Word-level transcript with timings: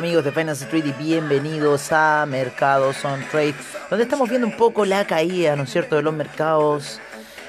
Amigos 0.00 0.24
de 0.24 0.32
Finance 0.32 0.64
Street 0.64 0.86
y 0.86 0.92
bienvenidos 0.92 1.92
a 1.92 2.24
Mercados 2.26 3.04
on 3.04 3.22
Trade, 3.30 3.54
donde 3.90 4.04
estamos 4.04 4.30
viendo 4.30 4.46
un 4.46 4.56
poco 4.56 4.86
la 4.86 5.06
caída, 5.06 5.56
¿no 5.56 5.64
es 5.64 5.70
cierto?, 5.70 5.96
de 5.96 6.00
los 6.00 6.14
mercados. 6.14 6.98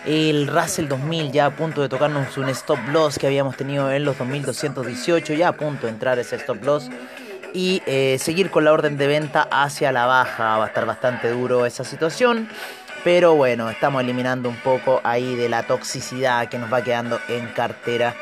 El 0.06 0.48
Russell 0.48 0.90
2000 0.90 1.32
ya 1.32 1.46
a 1.46 1.56
punto 1.56 1.82
de 1.82 1.88
tocarnos 1.88 2.38
un 2.38 2.50
stop 2.50 2.78
loss 2.92 3.18
que 3.18 3.28
habíamos 3.28 3.56
tenido 3.56 3.90
en 3.90 4.04
los 4.04 4.18
2218, 4.18 5.34
ya 5.34 5.48
a 5.48 5.52
punto 5.54 5.88
de 5.88 5.94
entrar 5.94 6.20
ese 6.20 6.36
stop 6.36 6.62
loss 6.66 6.90
y 7.54 7.82
eh, 7.86 8.18
seguir 8.20 8.50
con 8.50 8.66
la 8.66 8.74
orden 8.74 8.98
de 8.98 9.08
venta 9.08 9.48
hacia 9.50 9.94
la 9.94 10.06
baja. 10.06 10.58
Va 10.58 10.66
a 10.66 10.68
estar 10.68 10.86
bastante 10.86 11.30
duro 11.30 11.66
esa 11.66 11.86
situación. 11.86 12.50
Pero 13.06 13.34
bueno, 13.34 13.70
estamos 13.70 14.04
eliminando 14.04 14.50
un 14.50 14.58
poco 14.58 15.00
ahí 15.06 15.36
de 15.38 15.48
la 15.48 15.64
toxicidad 15.64 16.50
que 16.50 16.60
nos 16.60 16.72
va 16.72 16.84
quedando 16.84 17.18
en 17.30 17.48
cartera. 17.48 18.14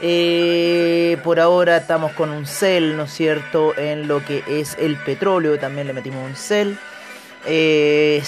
Eh, 0.00 1.16
por 1.24 1.40
ahora 1.40 1.76
estamos 1.76 2.12
con 2.12 2.30
un 2.30 2.46
sell, 2.46 2.96
¿no 2.96 3.04
es 3.04 3.12
cierto? 3.12 3.76
En 3.76 4.06
lo 4.06 4.24
que 4.24 4.44
es 4.48 4.76
el 4.78 4.96
petróleo, 4.96 5.58
también 5.58 5.86
le 5.86 5.92
metimos 5.92 6.24
un 6.24 6.36
sell. 6.36 6.78
Eh, 7.46 8.22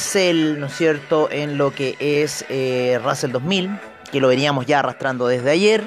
¿no 0.58 0.66
es 0.66 0.76
cierto? 0.76 1.28
En 1.30 1.58
lo 1.58 1.72
que 1.72 1.96
es 1.98 2.44
eh, 2.48 2.98
Russell 3.04 3.32
2000, 3.32 3.70
que 4.10 4.20
lo 4.20 4.28
veníamos 4.28 4.66
ya 4.66 4.80
arrastrando 4.80 5.26
desde 5.26 5.50
ayer, 5.50 5.84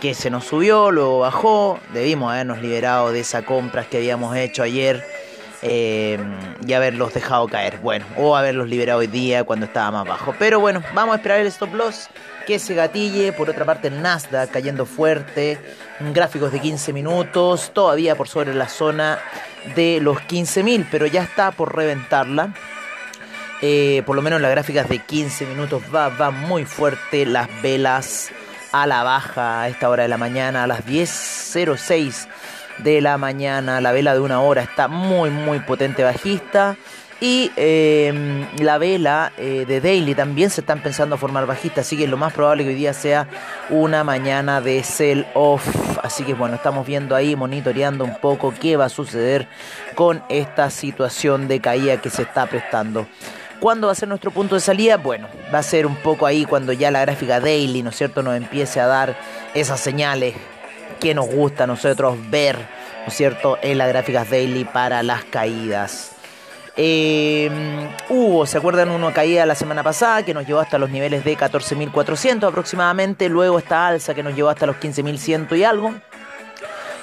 que 0.00 0.14
se 0.14 0.30
nos 0.30 0.44
subió, 0.44 0.90
luego 0.90 1.20
bajó. 1.20 1.78
Debimos 1.92 2.32
habernos 2.32 2.60
liberado 2.60 3.12
de 3.12 3.20
esas 3.20 3.44
compras 3.44 3.86
que 3.86 3.98
habíamos 3.98 4.36
hecho 4.36 4.62
ayer 4.62 5.04
eh, 5.62 6.18
y 6.66 6.72
haberlos 6.72 7.14
dejado 7.14 7.46
caer. 7.46 7.78
Bueno, 7.78 8.04
o 8.16 8.36
haberlos 8.36 8.68
liberado 8.68 8.98
hoy 8.98 9.06
día 9.06 9.44
cuando 9.44 9.66
estaba 9.66 9.92
más 9.92 10.06
bajo. 10.06 10.34
Pero 10.38 10.60
bueno, 10.60 10.82
vamos 10.92 11.14
a 11.14 11.16
esperar 11.16 11.38
el 11.38 11.46
stop 11.46 11.74
loss 11.74 12.08
que 12.46 12.58
se 12.58 12.74
gatille. 12.74 13.32
Por 13.32 13.48
otra 13.48 13.64
parte, 13.64 13.88
el 13.88 14.02
Nasdaq 14.02 14.50
cayendo 14.50 14.86
fuerte. 14.86 15.58
Gráficos 16.12 16.50
de 16.50 16.60
15 16.60 16.92
minutos. 16.92 17.70
Todavía 17.72 18.16
por 18.16 18.28
sobre 18.28 18.54
la 18.54 18.68
zona 18.68 19.20
de 19.76 20.00
los 20.00 20.18
15.000, 20.18 20.88
pero 20.90 21.06
ya 21.06 21.22
está 21.22 21.52
por 21.52 21.74
reventarla. 21.76 22.52
Eh, 23.64 24.02
por 24.04 24.16
lo 24.16 24.22
menos 24.22 24.40
las 24.40 24.50
gráficas 24.50 24.88
de 24.88 24.98
15 24.98 25.46
minutos 25.46 25.82
va, 25.94 26.08
va 26.08 26.32
muy 26.32 26.64
fuerte. 26.64 27.24
Las 27.24 27.48
velas 27.62 28.32
a 28.72 28.86
la 28.88 29.04
baja 29.04 29.62
a 29.62 29.68
esta 29.68 29.88
hora 29.88 30.02
de 30.02 30.08
la 30.08 30.18
mañana, 30.18 30.64
a 30.64 30.66
las 30.66 30.84
10.06 30.84 32.26
de 32.82 33.00
la 33.00 33.18
mañana. 33.18 33.80
La 33.80 33.92
vela 33.92 34.14
de 34.14 34.20
una 34.20 34.40
hora 34.40 34.62
está 34.62 34.88
muy, 34.88 35.30
muy 35.30 35.60
potente 35.60 36.02
bajista. 36.02 36.76
Y 37.22 37.52
eh, 37.54 38.48
la 38.58 38.78
vela 38.78 39.32
eh, 39.38 39.64
de 39.64 39.80
Daily 39.80 40.12
también 40.16 40.50
se 40.50 40.60
está 40.60 40.72
empezando 40.72 41.14
a 41.14 41.18
formar 41.18 41.46
bajista, 41.46 41.82
así 41.82 41.96
que 41.96 42.08
lo 42.08 42.16
más 42.16 42.32
probable 42.32 42.64
que 42.64 42.70
hoy 42.70 42.74
día 42.74 42.92
sea 42.92 43.28
una 43.70 44.02
mañana 44.02 44.60
de 44.60 44.82
sell 44.82 45.24
off. 45.34 45.64
Así 46.02 46.24
que 46.24 46.34
bueno, 46.34 46.56
estamos 46.56 46.84
viendo 46.84 47.14
ahí, 47.14 47.36
monitoreando 47.36 48.02
un 48.02 48.16
poco 48.16 48.52
qué 48.60 48.76
va 48.76 48.86
a 48.86 48.88
suceder 48.88 49.46
con 49.94 50.20
esta 50.28 50.68
situación 50.70 51.46
de 51.46 51.60
caída 51.60 52.00
que 52.00 52.10
se 52.10 52.22
está 52.22 52.46
prestando. 52.46 53.06
¿Cuándo 53.60 53.86
va 53.86 53.92
a 53.92 53.94
ser 53.94 54.08
nuestro 54.08 54.32
punto 54.32 54.56
de 54.56 54.60
salida? 54.60 54.96
Bueno, 54.96 55.28
va 55.54 55.60
a 55.60 55.62
ser 55.62 55.86
un 55.86 55.94
poco 55.94 56.26
ahí 56.26 56.44
cuando 56.44 56.72
ya 56.72 56.90
la 56.90 57.02
gráfica 57.02 57.38
daily, 57.38 57.84
¿no 57.84 57.90
es 57.90 57.96
cierto?, 57.96 58.24
nos 58.24 58.36
empiece 58.36 58.80
a 58.80 58.88
dar 58.88 59.16
esas 59.54 59.78
señales 59.78 60.34
que 61.02 61.14
nos 61.14 61.26
gusta 61.26 61.64
a 61.64 61.66
nosotros 61.66 62.16
ver, 62.30 62.56
¿no 62.56 63.08
es 63.08 63.14
cierto?, 63.14 63.58
en 63.60 63.76
las 63.76 63.88
gráficas 63.88 64.30
daily 64.30 64.64
para 64.64 65.02
las 65.02 65.24
caídas. 65.24 66.12
Eh, 66.76 67.50
hubo, 68.08 68.46
¿se 68.46 68.56
acuerdan? 68.56 68.90
Una 68.90 69.12
caída 69.12 69.44
la 69.44 69.56
semana 69.56 69.82
pasada 69.82 70.22
que 70.22 70.32
nos 70.32 70.46
llevó 70.46 70.60
hasta 70.60 70.78
los 70.78 70.90
niveles 70.90 71.24
de 71.24 71.36
14.400 71.36 72.48
aproximadamente. 72.48 73.28
Luego 73.28 73.58
esta 73.58 73.88
alza 73.88 74.14
que 74.14 74.22
nos 74.22 74.36
llevó 74.36 74.48
hasta 74.48 74.64
los 74.64 74.76
15.100 74.76 75.58
y 75.58 75.64
algo. 75.64 75.92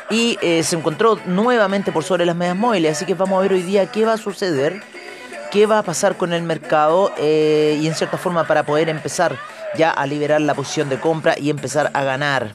Y 0.09 0.39
eh, 0.41 0.63
se 0.63 0.77
encontró 0.77 1.19
nuevamente 1.25 1.91
por 1.91 2.03
sobre 2.03 2.25
las 2.25 2.37
medias 2.37 2.55
móviles. 2.55 2.93
Así 2.93 3.05
que 3.05 3.13
vamos 3.13 3.37
a 3.37 3.41
ver 3.41 3.53
hoy 3.53 3.61
día 3.61 3.85
qué 3.91 4.05
va 4.05 4.13
a 4.13 4.17
suceder. 4.17 4.81
Qué 5.51 5.65
va 5.65 5.79
a 5.79 5.83
pasar 5.83 6.15
con 6.15 6.31
el 6.31 6.41
mercado. 6.41 7.11
Eh, 7.17 7.77
y 7.81 7.85
en 7.85 7.93
cierta 7.93 8.17
forma 8.17 8.47
para 8.47 8.63
poder 8.63 8.87
empezar 8.87 9.35
ya 9.75 9.91
a 9.91 10.07
liberar 10.07 10.41
la 10.41 10.55
posición 10.55 10.89
de 10.89 10.99
compra 10.99 11.37
y 11.37 11.49
empezar 11.49 11.91
a 11.93 12.03
ganar. 12.03 12.53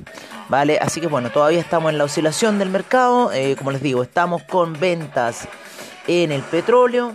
¿Vale? 0.49 0.78
Así 0.81 1.00
que 1.00 1.06
bueno, 1.06 1.31
todavía 1.31 1.60
estamos 1.60 1.91
en 1.91 1.99
la 1.99 2.05
oscilación 2.05 2.59
del 2.59 2.69
mercado. 2.69 3.32
Eh, 3.32 3.56
como 3.56 3.71
les 3.71 3.82
digo, 3.82 4.03
estamos 4.03 4.43
con 4.43 4.78
ventas 4.78 5.49
en 6.06 6.32
el 6.32 6.43
petróleo, 6.43 7.15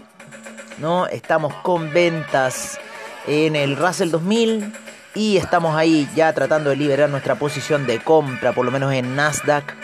¿no? 0.79 1.05
Estamos 1.07 1.53
con 1.55 1.93
ventas 1.93 2.79
en 3.27 3.55
el 3.55 3.77
Russell 3.77 4.09
2000 4.09 4.73
y 5.13 5.37
estamos 5.37 5.75
ahí 5.75 6.09
ya 6.15 6.33
tratando 6.33 6.69
de 6.69 6.75
liberar 6.75 7.09
nuestra 7.09 7.35
posición 7.35 7.85
de 7.85 7.99
compra, 7.99 8.53
por 8.53 8.65
lo 8.65 8.71
menos 8.71 8.93
en 8.93 9.15
Nasdaq, 9.15 9.75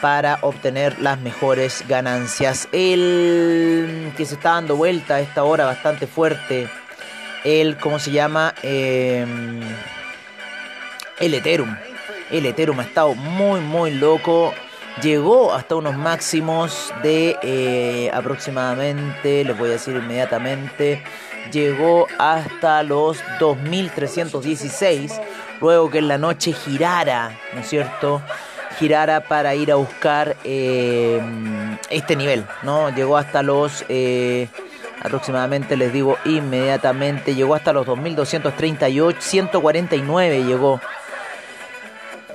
para 0.00 0.38
obtener 0.42 1.00
las 1.00 1.18
mejores 1.20 1.84
ganancias. 1.88 2.68
El 2.72 4.12
que 4.16 4.26
se 4.26 4.34
está 4.34 4.50
dando 4.50 4.76
vuelta 4.76 5.16
a 5.16 5.20
esta 5.20 5.44
hora 5.44 5.64
bastante 5.64 6.06
fuerte, 6.06 6.68
el, 7.44 7.76
¿cómo 7.78 7.98
se 7.98 8.10
llama? 8.10 8.54
Em, 8.62 9.60
el 11.18 11.34
Ethereum. 11.34 11.74
El 12.30 12.46
Ethereum 12.46 12.80
ha 12.80 12.84
estado 12.84 13.14
muy, 13.14 13.60
muy 13.60 13.90
loco 13.92 14.52
llegó 15.02 15.52
hasta 15.52 15.74
unos 15.74 15.96
máximos 15.96 16.92
de 17.02 17.36
eh, 17.42 18.10
aproximadamente, 18.12 19.44
les 19.44 19.58
voy 19.58 19.70
a 19.70 19.72
decir 19.72 19.96
inmediatamente, 19.96 21.02
llegó 21.52 22.06
hasta 22.18 22.82
los 22.82 23.18
2316, 23.40 25.20
luego 25.60 25.90
que 25.90 25.98
en 25.98 26.08
la 26.08 26.18
noche 26.18 26.52
girara, 26.52 27.38
¿no 27.52 27.60
es 27.60 27.68
cierto? 27.68 28.22
Girara 28.78 29.20
para 29.20 29.54
ir 29.54 29.70
a 29.70 29.76
buscar 29.76 30.36
eh, 30.44 31.20
este 31.90 32.16
nivel, 32.16 32.44
¿no? 32.62 32.90
Llegó 32.90 33.16
hasta 33.16 33.42
los... 33.42 33.84
Eh, 33.88 34.48
aproximadamente 35.00 35.76
les 35.76 35.92
digo 35.92 36.16
inmediatamente 36.24 37.34
llegó 37.34 37.54
hasta 37.54 37.74
los 37.74 37.84
2238 37.84 39.20
149 39.20 40.44
llegó 40.44 40.80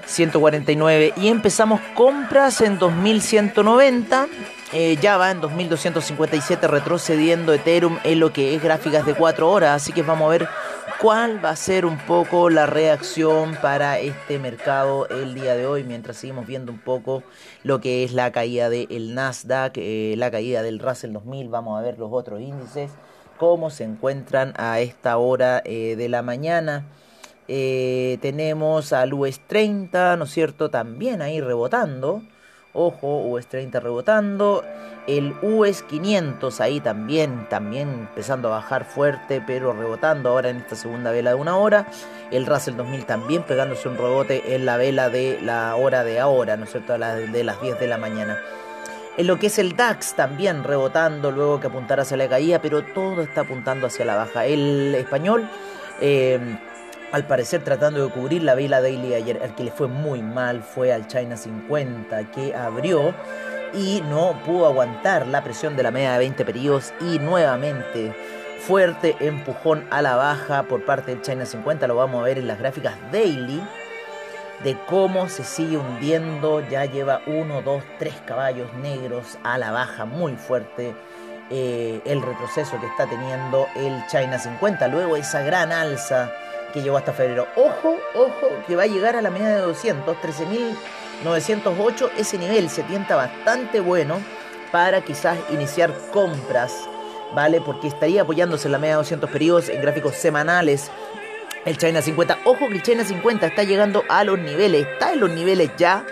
149 0.09 1.13
y 1.17 1.27
empezamos 1.27 1.79
compras 1.95 2.61
en 2.61 2.79
2190 2.79 4.27
eh, 4.71 4.97
ya 5.01 5.17
va 5.17 5.31
en 5.31 5.41
2257 5.41 6.67
retrocediendo 6.67 7.53
Ethereum 7.53 7.97
en 8.03 8.19
lo 8.19 8.31
que 8.31 8.53
es 8.53 8.61
gráficas 8.61 9.03
de 9.03 9.15
4 9.15 9.49
horas. 9.49 9.81
Así 9.81 9.93
que 9.93 10.03
vamos 10.03 10.27
a 10.27 10.29
ver 10.29 10.47
cuál 11.01 11.43
va 11.43 11.49
a 11.49 11.55
ser 11.55 11.87
un 11.87 11.97
poco 11.97 12.51
la 12.51 12.67
reacción 12.67 13.55
para 13.63 13.97
este 13.97 14.37
mercado 14.37 15.07
el 15.09 15.33
día 15.33 15.55
de 15.55 15.65
hoy 15.65 15.83
mientras 15.83 16.17
seguimos 16.17 16.45
viendo 16.45 16.71
un 16.71 16.77
poco 16.77 17.23
lo 17.63 17.81
que 17.81 18.03
es 18.03 18.13
la 18.13 18.31
caída 18.31 18.69
del 18.69 19.15
Nasdaq 19.15 19.77
eh, 19.77 20.15
la 20.17 20.29
caída 20.29 20.61
del 20.61 20.79
Russell 20.79 21.13
2000 21.13 21.47
vamos 21.47 21.79
a 21.79 21.81
ver 21.81 21.97
los 21.97 22.09
otros 22.11 22.41
índices 22.41 22.91
cómo 23.37 23.69
se 23.69 23.85
encuentran 23.85 24.53
a 24.57 24.81
esta 24.81 25.17
hora 25.17 25.61
eh, 25.63 25.95
de 25.95 26.09
la 26.09 26.21
mañana 26.21 26.85
eh, 27.51 28.19
tenemos 28.21 28.93
al 28.93 29.11
US 29.11 29.39
30, 29.47 30.17
¿no 30.17 30.25
es 30.25 30.29
cierto? 30.29 30.69
También 30.69 31.23
ahí 31.23 31.41
rebotando. 31.41 32.21
Ojo, 32.73 33.23
US 33.23 33.47
30 33.47 33.79
rebotando. 33.79 34.63
El 35.07 35.33
US 35.41 35.81
500 35.81 36.61
ahí 36.61 36.79
también, 36.79 37.49
también 37.49 37.89
empezando 37.89 38.49
a 38.49 38.59
bajar 38.59 38.85
fuerte, 38.85 39.41
pero 39.47 39.73
rebotando 39.73 40.29
ahora 40.29 40.49
en 40.49 40.57
esta 40.57 40.75
segunda 40.75 41.09
vela 41.09 41.31
de 41.31 41.37
una 41.37 41.57
hora. 41.57 41.87
El 42.29 42.45
Russell 42.45 42.75
2000 42.75 43.05
también 43.05 43.41
pegándose 43.41 43.89
un 43.89 43.97
rebote 43.97 44.53
en 44.53 44.67
la 44.67 44.77
vela 44.77 45.09
de 45.09 45.39
la 45.41 45.75
hora 45.75 46.03
de 46.03 46.19
ahora, 46.19 46.55
¿no 46.55 46.65
es 46.65 46.69
cierto? 46.69 46.93
De 46.93 47.43
las 47.43 47.61
10 47.61 47.79
de 47.79 47.87
la 47.87 47.97
mañana. 47.97 48.39
En 49.17 49.25
lo 49.25 49.39
que 49.39 49.47
es 49.47 49.57
el 49.57 49.75
DAX 49.75 50.13
también 50.13 50.63
rebotando, 50.63 51.31
luego 51.31 51.59
que 51.59 51.65
apuntar 51.65 51.99
hacia 51.99 52.15
la 52.15 52.29
caída, 52.29 52.61
pero 52.61 52.83
todo 52.83 53.23
está 53.23 53.41
apuntando 53.41 53.87
hacia 53.87 54.05
la 54.05 54.15
baja. 54.15 54.45
El 54.45 54.93
español... 54.93 55.49
Eh, 55.99 56.39
al 57.11 57.25
parecer 57.25 57.63
tratando 57.63 58.05
de 58.05 58.11
cubrir 58.11 58.43
la 58.43 58.55
vela 58.55 58.81
daily 58.81 59.13
ayer. 59.13 59.39
El 59.41 59.55
que 59.55 59.63
le 59.63 59.71
fue 59.71 59.87
muy 59.87 60.21
mal 60.21 60.61
fue 60.61 60.93
al 60.93 61.07
China 61.07 61.37
50 61.37 62.31
que 62.31 62.55
abrió 62.55 63.13
y 63.73 64.01
no 64.09 64.33
pudo 64.45 64.65
aguantar 64.65 65.27
la 65.27 65.43
presión 65.43 65.75
de 65.75 65.83
la 65.83 65.91
media 65.91 66.13
de 66.13 66.19
20 66.19 66.45
periodos 66.45 66.93
y 67.01 67.19
nuevamente 67.19 68.13
fuerte 68.59 69.15
empujón 69.19 69.85
a 69.89 70.01
la 70.01 70.15
baja 70.15 70.63
por 70.63 70.85
parte 70.85 71.11
del 71.11 71.21
China 71.21 71.45
50. 71.45 71.87
Lo 71.87 71.95
vamos 71.95 72.21
a 72.21 72.25
ver 72.25 72.37
en 72.37 72.47
las 72.47 72.59
gráficas 72.59 72.95
daily 73.11 73.61
de 74.63 74.77
cómo 74.87 75.29
se 75.29 75.43
sigue 75.43 75.77
hundiendo. 75.77 76.61
Ya 76.69 76.85
lleva 76.85 77.21
uno, 77.25 77.61
dos, 77.61 77.83
tres 77.97 78.15
caballos 78.25 78.73
negros 78.75 79.37
a 79.43 79.57
la 79.57 79.71
baja 79.71 80.05
muy 80.05 80.35
fuerte. 80.35 80.93
Eh, 81.51 82.01
el 82.05 82.21
retroceso 82.21 82.79
que 82.79 82.85
está 82.85 83.07
teniendo 83.07 83.67
el 83.75 84.05
China 84.07 84.37
50. 84.37 84.87
Luego 84.87 85.15
esa 85.15 85.41
gran 85.41 85.71
alza 85.71 86.31
que 86.73 86.81
llegó 86.81 86.97
hasta 86.97 87.13
febrero. 87.13 87.47
Ojo, 87.55 87.97
ojo, 88.13 88.49
que 88.67 88.75
va 88.75 88.83
a 88.83 88.87
llegar 88.87 89.15
a 89.15 89.21
la 89.21 89.29
media 89.29 89.49
de 89.49 89.61
200, 89.61 90.17
13.908. 90.17 92.11
Ese 92.17 92.37
nivel 92.37 92.69
se 92.69 92.83
tienta 92.83 93.15
bastante 93.15 93.79
bueno 93.79 94.19
para 94.71 95.01
quizás 95.01 95.37
iniciar 95.51 95.93
compras, 96.11 96.87
¿vale? 97.33 97.61
Porque 97.61 97.87
estaría 97.87 98.21
apoyándose 98.21 98.67
en 98.67 98.73
la 98.73 98.79
media 98.79 98.95
de 98.95 98.99
200 98.99 99.29
periodos 99.29 99.69
en 99.69 99.81
gráficos 99.81 100.15
semanales. 100.15 100.91
El 101.65 101.77
China 101.77 102.01
50, 102.01 102.39
ojo 102.45 102.67
que 102.67 102.75
el 102.75 102.83
China 102.83 103.03
50 103.03 103.47
está 103.47 103.63
llegando 103.63 104.03
a 104.07 104.23
los 104.23 104.39
niveles, 104.39 104.87
está 104.87 105.11
en 105.11 105.19
los 105.19 105.29
niveles 105.29 105.69
ya 105.77 106.05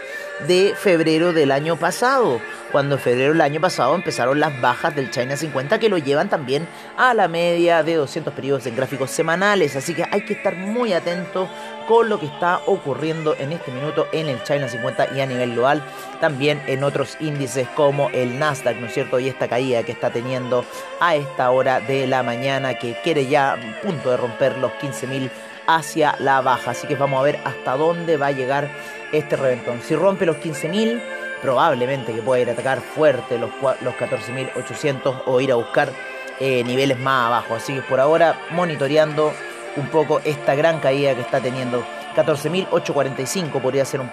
de 0.45 0.75
febrero 0.75 1.33
del 1.33 1.51
año 1.51 1.77
pasado. 1.77 2.39
cuando 2.71 2.95
en 2.95 3.01
febrero 3.01 3.31
del 3.31 3.41
año 3.41 3.61
pasado 3.61 3.95
empezaron 3.95 4.41
las 4.41 4.59
bajas 4.59 4.93
del 4.93 5.09
China 5.09 5.37
50 5.37 5.79
que 5.79 5.87
lo 5.87 5.97
llevan 5.97 6.27
también 6.27 6.67
a 6.97 7.13
la 7.13 7.29
media 7.29 7.81
de 7.81 7.95
200 7.95 8.33
periodos 8.33 8.65
en 8.65 8.75
gráficos 8.75 9.09
semanales. 9.09 9.77
Así 9.77 9.93
que 9.93 10.03
hay 10.11 10.25
que 10.25 10.33
estar 10.33 10.55
muy 10.57 10.91
atento 10.91 11.47
con 11.87 12.09
lo 12.09 12.19
que 12.19 12.25
está 12.25 12.59
ocurriendo 12.65 13.35
en 13.39 13.53
este 13.53 13.71
minuto 13.71 14.07
en 14.11 14.27
el 14.27 14.43
China 14.43 14.67
50 14.67 15.15
y 15.15 15.21
a 15.21 15.25
nivel 15.25 15.53
global, 15.53 15.81
también 16.19 16.61
en 16.67 16.83
otros 16.83 17.15
índices 17.21 17.67
como 17.69 18.09
el 18.09 18.37
Nasdaq, 18.37 18.75
¿no 18.77 18.87
es 18.87 18.93
cierto? 18.93 19.19
Y 19.19 19.29
esta 19.29 19.47
caída 19.47 19.83
que 19.83 19.93
está 19.93 20.09
teniendo 20.09 20.65
a 20.99 21.15
esta 21.15 21.49
hora 21.51 21.79
de 21.79 22.05
la 22.05 22.21
mañana 22.23 22.73
que 22.73 22.97
quiere 23.01 23.27
ya 23.27 23.57
punto 23.81 24.11
de 24.11 24.17
romper 24.17 24.57
los 24.57 24.73
15.000 24.73 25.31
hacia 25.67 26.15
la 26.19 26.41
baja. 26.41 26.71
Así 26.71 26.87
que 26.87 26.95
vamos 26.95 27.19
a 27.19 27.23
ver 27.23 27.39
hasta 27.45 27.77
dónde 27.77 28.17
va 28.17 28.27
a 28.27 28.31
llegar 28.31 28.69
este 29.11 29.35
reventón. 29.35 29.81
Si 29.81 29.95
rompe 29.95 30.25
los 30.25 30.37
15.000, 30.37 31.01
probablemente 31.41 32.13
que 32.13 32.21
pueda 32.21 32.41
ir 32.41 32.49
a 32.49 32.53
atacar 32.53 32.81
fuerte 32.81 33.37
los, 33.37 33.49
los 33.81 33.93
14.800 33.95 35.23
o 35.25 35.41
ir 35.41 35.51
a 35.51 35.55
buscar 35.55 35.91
eh, 36.39 36.63
niveles 36.63 36.99
más 36.99 37.27
abajo. 37.27 37.55
Así 37.55 37.73
que 37.73 37.81
por 37.81 37.99
ahora 37.99 38.35
monitoreando 38.51 39.33
un 39.75 39.87
poco 39.87 40.21
esta 40.23 40.55
gran 40.55 40.79
caída 40.79 41.15
que 41.15 41.21
está 41.21 41.39
teniendo. 41.39 41.83
14.845 42.15 43.61
podría 43.61 43.85
ser 43.85 44.01
un, 44.01 44.09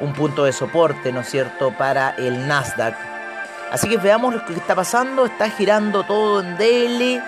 un, 0.00 0.12
punto 0.14 0.44
de 0.44 0.52
soporte, 0.52 1.12
¿no 1.12 1.20
es 1.20 1.28
cierto?, 1.28 1.72
para 1.76 2.10
el 2.16 2.48
Nasdaq. 2.48 2.96
Así 3.70 3.88
que 3.88 3.98
veamos 3.98 4.34
lo 4.34 4.44
que 4.44 4.54
está 4.54 4.74
pasando. 4.74 5.26
Está 5.26 5.50
girando 5.50 6.04
todo 6.04 6.40
en 6.40 6.56
daily. 6.56 7.20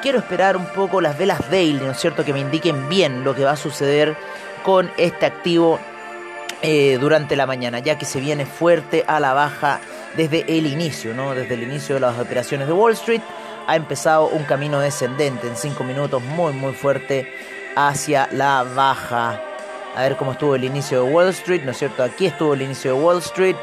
Quiero 0.00 0.18
esperar 0.18 0.56
un 0.56 0.66
poco 0.66 1.00
las 1.00 1.18
velas 1.18 1.50
daily, 1.50 1.84
¿no 1.84 1.92
es 1.92 2.00
cierto?, 2.00 2.24
que 2.24 2.32
me 2.32 2.40
indiquen 2.40 2.88
bien 2.88 3.22
lo 3.22 3.34
que 3.34 3.44
va 3.44 3.52
a 3.52 3.56
suceder 3.56 4.16
con 4.66 4.90
este 4.96 5.26
activo 5.26 5.78
eh, 6.60 6.98
durante 7.00 7.36
la 7.36 7.46
mañana, 7.46 7.78
ya 7.78 7.96
que 7.98 8.04
se 8.04 8.18
viene 8.18 8.46
fuerte 8.46 9.04
a 9.06 9.20
la 9.20 9.32
baja 9.32 9.78
desde 10.16 10.44
el 10.58 10.66
inicio, 10.66 11.14
¿no? 11.14 11.36
Desde 11.36 11.54
el 11.54 11.62
inicio 11.62 11.94
de 11.94 12.00
las 12.00 12.18
operaciones 12.18 12.66
de 12.66 12.72
Wall 12.72 12.94
Street 12.94 13.20
ha 13.68 13.76
empezado 13.76 14.26
un 14.26 14.42
camino 14.42 14.80
descendente 14.80 15.46
en 15.46 15.56
5 15.56 15.84
minutos 15.84 16.20
muy 16.20 16.52
muy 16.52 16.72
fuerte 16.72 17.32
hacia 17.76 18.28
la 18.32 18.64
baja. 18.64 19.40
A 19.94 20.02
ver 20.02 20.16
cómo 20.16 20.32
estuvo 20.32 20.56
el 20.56 20.64
inicio 20.64 21.04
de 21.04 21.12
Wall 21.12 21.28
Street, 21.28 21.62
¿no 21.62 21.70
es 21.70 21.78
cierto? 21.78 22.02
Aquí 22.02 22.26
estuvo 22.26 22.54
el 22.54 22.62
inicio 22.62 22.96
de 22.96 23.00
Wall 23.00 23.18
Street. 23.18 23.56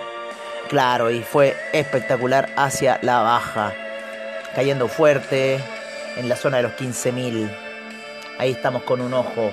Claro, 0.70 1.12
y 1.12 1.22
fue 1.22 1.54
espectacular 1.74 2.50
hacia 2.56 2.98
la 3.02 3.20
baja. 3.20 3.74
Cayendo 4.56 4.88
fuerte 4.88 5.60
en 6.16 6.30
la 6.30 6.38
zona 6.38 6.58
de 6.58 6.64
los 6.64 6.72
15.000. 6.74 7.52
Ahí 8.40 8.52
estamos 8.52 8.84
con 8.84 9.02
un 9.02 9.14
ojo. 9.14 9.52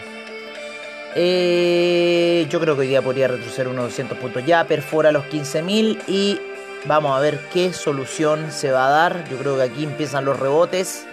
Eh, 1.15 2.47
yo 2.49 2.61
creo 2.61 2.75
que 2.75 2.83
hoy 2.83 2.89
día 2.89 3.03
podría 3.03 3.29
retroceder 3.29 3.69
unos 3.69 3.85
200 3.85 4.19
puntos. 4.19 4.45
Ya 4.47 4.65
perfora 4.65 5.12
los 5.12 5.25
15.000 5.27 5.99
y 6.07 6.39
Vamos 6.87 7.15
a 7.15 7.21
ver 7.21 7.39
qué 7.53 7.75
solución 7.75 8.51
se 8.51 8.71
va 8.71 8.87
a 8.87 8.91
dar. 8.91 9.29
Yo 9.29 9.37
creo 9.37 9.57
que 9.57 9.65
aquí 9.65 9.85
empiezan 9.85 10.25
los 10.25 10.41
rebotes 10.41 11.07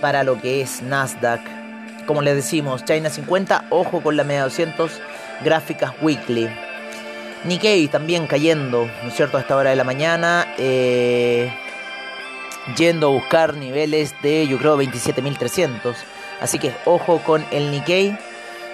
para 0.00 0.22
lo 0.22 0.40
que 0.40 0.60
es 0.60 0.82
Nasdaq. 0.82 1.40
Como 2.06 2.22
les 2.22 2.36
decimos, 2.36 2.84
China 2.84 3.10
50, 3.10 3.66
ojo 3.70 4.02
con 4.02 4.16
la 4.16 4.22
media 4.22 4.44
200, 4.44 4.90
gráficas 5.44 5.92
weekly. 6.00 6.48
Nikkei 7.44 7.88
también 7.88 8.26
cayendo, 8.26 8.88
¿no 9.02 9.08
es 9.08 9.16
cierto?, 9.16 9.36
a 9.36 9.40
esta 9.40 9.56
hora 9.56 9.70
de 9.70 9.76
la 9.76 9.84
mañana. 9.84 10.46
Eh, 10.58 11.52
yendo 12.76 13.08
a 13.08 13.10
buscar 13.10 13.54
niveles 13.54 14.14
de, 14.22 14.46
yo 14.46 14.58
creo, 14.58 14.78
27.300. 14.78 15.96
Así 16.40 16.60
que 16.60 16.72
ojo 16.84 17.18
con 17.18 17.44
el 17.50 17.72
Nikkei, 17.72 18.16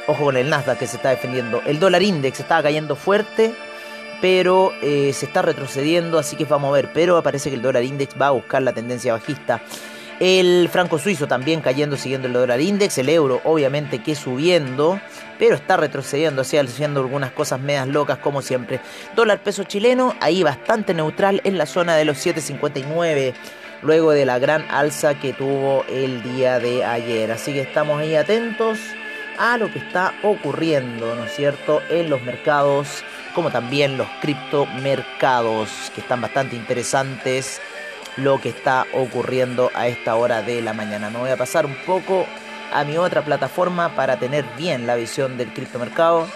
ojo 0.06 0.24
con 0.24 0.36
el 0.36 0.50
Nasdaq 0.50 0.78
que 0.78 0.86
se 0.86 0.96
está 0.96 1.10
defendiendo. 1.10 1.62
El 1.66 1.78
dólar 1.78 2.02
index 2.02 2.40
está 2.40 2.62
cayendo 2.62 2.96
fuerte 2.96 3.54
pero 4.20 4.72
eh, 4.82 5.12
se 5.12 5.26
está 5.26 5.42
retrocediendo, 5.42 6.18
así 6.18 6.36
que 6.36 6.44
vamos 6.44 6.70
a 6.70 6.72
ver. 6.72 6.90
Pero 6.92 7.22
parece 7.22 7.50
que 7.50 7.56
el 7.56 7.62
dólar 7.62 7.84
index 7.84 8.14
va 8.20 8.28
a 8.28 8.32
buscar 8.32 8.62
la 8.62 8.72
tendencia 8.72 9.12
bajista. 9.12 9.60
El 10.18 10.70
franco 10.72 10.98
suizo 10.98 11.26
también 11.28 11.60
cayendo, 11.60 11.96
siguiendo 11.96 12.26
el 12.26 12.32
dólar 12.32 12.60
index. 12.60 12.96
El 12.98 13.10
euro, 13.10 13.40
obviamente, 13.44 14.02
que 14.02 14.14
subiendo, 14.14 14.98
pero 15.38 15.56
está 15.56 15.76
retrocediendo, 15.76 16.42
así 16.42 16.56
haciendo 16.56 17.00
algunas 17.00 17.32
cosas 17.32 17.60
medias 17.60 17.88
locas, 17.88 18.18
como 18.18 18.40
siempre. 18.40 18.80
Dólar 19.14 19.42
peso 19.42 19.64
chileno, 19.64 20.14
ahí 20.20 20.42
bastante 20.42 20.94
neutral 20.94 21.42
en 21.44 21.58
la 21.58 21.66
zona 21.66 21.96
de 21.96 22.06
los 22.06 22.24
7.59 22.24 23.34
luego 23.82 24.12
de 24.12 24.24
la 24.24 24.38
gran 24.38 24.64
alza 24.70 25.14
que 25.20 25.34
tuvo 25.34 25.84
el 25.90 26.22
día 26.22 26.58
de 26.58 26.82
ayer. 26.82 27.30
Así 27.30 27.52
que 27.52 27.60
estamos 27.60 28.00
ahí 28.00 28.14
atentos 28.14 28.78
a 29.38 29.58
lo 29.58 29.72
que 29.72 29.78
está 29.78 30.14
ocurriendo, 30.22 31.14
¿no 31.14 31.24
es 31.24 31.34
cierto?, 31.34 31.82
en 31.88 32.10
los 32.10 32.22
mercados 32.22 33.04
como 33.34 33.50
también 33.50 33.98
los 33.98 34.08
criptomercados, 34.22 35.92
que 35.94 36.00
están 36.00 36.22
bastante 36.22 36.56
interesantes 36.56 37.60
lo 38.16 38.40
que 38.40 38.48
está 38.48 38.86
ocurriendo 38.94 39.70
a 39.74 39.88
esta 39.88 40.16
hora 40.16 40.40
de 40.40 40.62
la 40.62 40.72
mañana. 40.72 41.10
Me 41.10 41.18
voy 41.18 41.30
a 41.30 41.36
pasar 41.36 41.66
un 41.66 41.74
poco 41.84 42.26
a 42.72 42.82
mi 42.84 42.96
otra 42.96 43.22
plataforma 43.22 43.94
para 43.94 44.18
tener 44.18 44.44
bien 44.56 44.86
la 44.86 44.94
visión 44.94 45.36
del 45.36 45.52
criptomercado. 45.52 46.26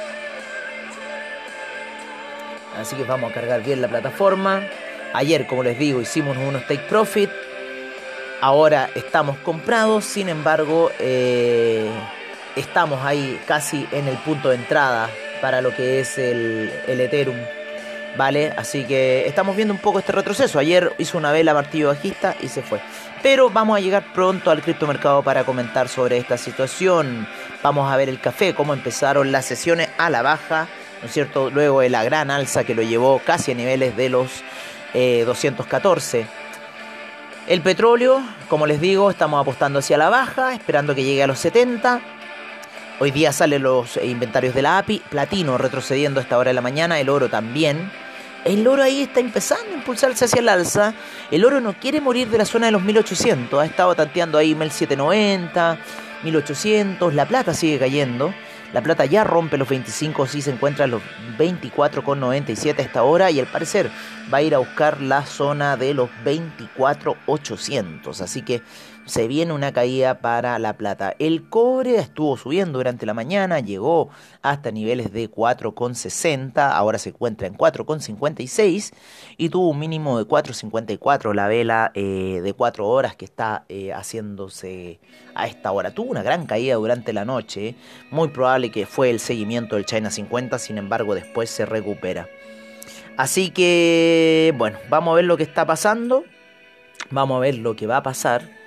Así 2.79 2.97
que 2.97 3.05
vamos 3.05 3.31
a 3.31 3.35
cargar 3.35 3.63
bien 3.63 3.81
la 3.81 3.89
plataforma. 3.89 4.63
Ayer, 5.15 5.47
como 5.47 5.63
les 5.63 5.79
digo, 5.79 6.03
hicimos 6.03 6.37
unos 6.37 6.67
take 6.67 6.85
profit. 6.89 7.31
Ahora 8.43 8.91
estamos 8.95 9.39
comprados, 9.39 10.05
sin 10.05 10.29
embargo, 10.29 10.91
eh, 10.99 11.91
estamos 12.57 13.05
ahí 13.05 13.41
casi 13.47 13.87
en 13.93 14.09
el 14.09 14.17
punto 14.19 14.51
de 14.51 14.57
entrada 14.57 15.11
para 15.41 15.61
lo 15.61 15.75
que 15.75 16.01
es 16.01 16.19
el, 16.19 16.71
Ethereum. 16.87 17.39
¿Vale? 18.17 18.53
Así 18.57 18.85
que 18.85 19.27
estamos 19.29 19.55
viendo 19.55 19.73
un 19.73 19.79
poco 19.79 20.01
este 20.01 20.11
retroceso. 20.11 20.59
Ayer 20.59 20.93
hizo 20.99 21.17
una 21.17 21.31
vela 21.31 21.55
martillo 21.55 21.89
bajista 21.89 22.35
y 22.41 22.49
se 22.49 22.61
fue. 22.61 22.81
Pero 23.23 23.51
vamos 23.51 23.77
a 23.77 23.81
llegar 23.81 24.13
pronto 24.13 24.51
al 24.51 24.63
criptomercado 24.63 25.23
para 25.23 25.45
comentar 25.45 25.89
sobre 25.89 26.19
esta 26.19 26.37
situación. 26.37 27.29
Vamos 27.63 27.91
a 27.91 27.97
ver 27.97 28.09
el 28.09 28.21
café, 28.21 28.53
cómo 28.53 28.75
empezaron 28.75 29.31
las 29.31 29.45
sesiones 29.45 29.89
a 29.97 30.11
la 30.11 30.23
baja, 30.23 30.67
¿no 31.01 31.07
es 31.07 31.13
cierto? 31.13 31.51
Luego 31.51 31.83
de 31.83 31.89
la 31.89 32.03
gran 32.03 32.33
alza 32.33 32.65
que 32.65 32.75
lo 32.75 32.83
llevó 32.83 33.21
casi 33.25 33.53
a 33.53 33.55
niveles 33.55 33.97
de 33.97 34.09
los 34.09 34.43
214. 34.93 36.21
Eh, 36.21 36.27
el 37.47 37.63
petróleo, 37.63 38.23
como 38.49 38.67
les 38.67 38.81
digo, 38.81 39.11
estamos 39.11 39.41
apostando 39.41 39.79
hacia 39.79 39.99
la 39.99 40.09
baja, 40.09 40.55
esperando 40.55 40.95
que 40.95 41.05
llegue 41.05 41.23
a 41.23 41.27
los 41.27 41.39
70. 41.39 42.01
Hoy 43.03 43.13
día 43.13 43.33
salen 43.33 43.63
los 43.63 43.97
inventarios 43.97 44.55
de 44.55 44.61
la 44.61 44.77
API, 44.77 45.01
platino 45.09 45.57
retrocediendo 45.57 46.21
a 46.21 46.23
esta 46.23 46.37
hora 46.37 46.51
de 46.51 46.55
la 46.55 46.61
mañana, 46.61 47.01
el 47.01 47.09
oro 47.09 47.31
también. 47.31 47.91
El 48.45 48.69
oro 48.69 48.83
ahí 48.83 49.01
está 49.01 49.21
empezando 49.21 49.73
a 49.73 49.79
impulsarse 49.79 50.27
hacia 50.27 50.41
el 50.41 50.51
alza. 50.51 50.93
El 51.31 51.47
oro 51.47 51.63
no 51.63 51.73
quiere 51.73 52.03
morir 52.03 52.29
de 52.29 52.37
la 52.37 52.45
zona 52.45 52.67
de 52.67 52.73
los 52.73 52.83
1800. 52.83 53.59
Ha 53.59 53.65
estado 53.65 53.95
tanteando 53.95 54.37
ahí 54.37 54.55
1790, 54.55 55.79
1800. 56.25 57.15
La 57.15 57.25
plata 57.25 57.55
sigue 57.55 57.79
cayendo. 57.79 58.35
La 58.75 58.83
plata 58.83 59.07
ya 59.07 59.25
rompe 59.25 59.57
los 59.57 59.69
25, 59.69 60.27
sí 60.27 60.43
se 60.43 60.51
encuentra 60.51 60.85
en 60.85 60.91
los 60.93 61.03
24,97 61.39 62.79
a 62.79 62.83
esta 62.83 63.03
hora 63.03 63.31
y 63.31 63.41
al 63.41 63.47
parecer 63.47 63.91
va 64.33 64.39
a 64.39 64.43
ir 64.43 64.55
a 64.55 64.59
buscar 64.59 65.01
la 65.01 65.25
zona 65.25 65.77
de 65.79 65.95
los 65.95 66.11
24,800. 66.23 68.21
Así 68.21 68.43
que 68.43 68.63
se 69.11 69.27
viene 69.27 69.53
una 69.53 69.73
caída 69.73 70.21
para 70.21 70.57
la 70.61 70.77
plata. 70.77 71.17
El 71.19 71.49
cobre 71.49 71.97
estuvo 71.97 72.37
subiendo 72.37 72.79
durante 72.79 73.07
la 73.07 73.13
mañana, 73.13 73.59
llegó 73.59 74.09
hasta 74.41 74.71
niveles 74.71 75.13
de 75.13 75.29
4,60, 75.29 76.71
ahora 76.73 76.97
se 76.99 77.09
encuentra 77.09 77.49
en 77.49 77.57
4,56 77.57 78.93
y 79.37 79.49
tuvo 79.49 79.71
un 79.71 79.81
mínimo 79.81 80.17
de 80.17 80.27
4,54 80.27 81.35
la 81.35 81.49
vela 81.49 81.91
eh, 81.95 82.41
de 82.41 82.53
4 82.55 82.87
horas 82.87 83.17
que 83.17 83.25
está 83.25 83.65
eh, 83.69 83.93
haciéndose 83.93 85.01
a 85.35 85.49
esta 85.49 85.73
hora. 85.73 85.91
Tuvo 85.91 86.13
una 86.13 86.23
gran 86.23 86.47
caída 86.47 86.77
durante 86.77 87.13
la 87.13 87.25
noche, 87.25 87.75
muy 88.13 88.29
probable 88.29 88.71
que 88.71 88.87
fue 88.87 89.11
el 89.11 89.19
seguimiento 89.19 89.75
del 89.75 89.87
China 89.87 90.13
50, 90.13 90.57
sin 90.61 90.79
embargo 90.79 91.17
después 91.17 91.51
se 91.51 91.67
recupera. 91.67 92.29
Así 93.17 93.51
que, 93.51 94.55
bueno, 94.57 94.79
vamos 94.89 95.13
a 95.13 95.17
ver 95.17 95.25
lo 95.25 95.37
que 95.37 95.43
está 95.43 95.67
pasando. 95.67 96.23
Vamos 97.11 97.39
a 97.39 97.41
ver 97.41 97.57
lo 97.57 97.75
que 97.75 97.89
va 97.89 97.97
a 97.97 98.03
pasar. 98.05 98.60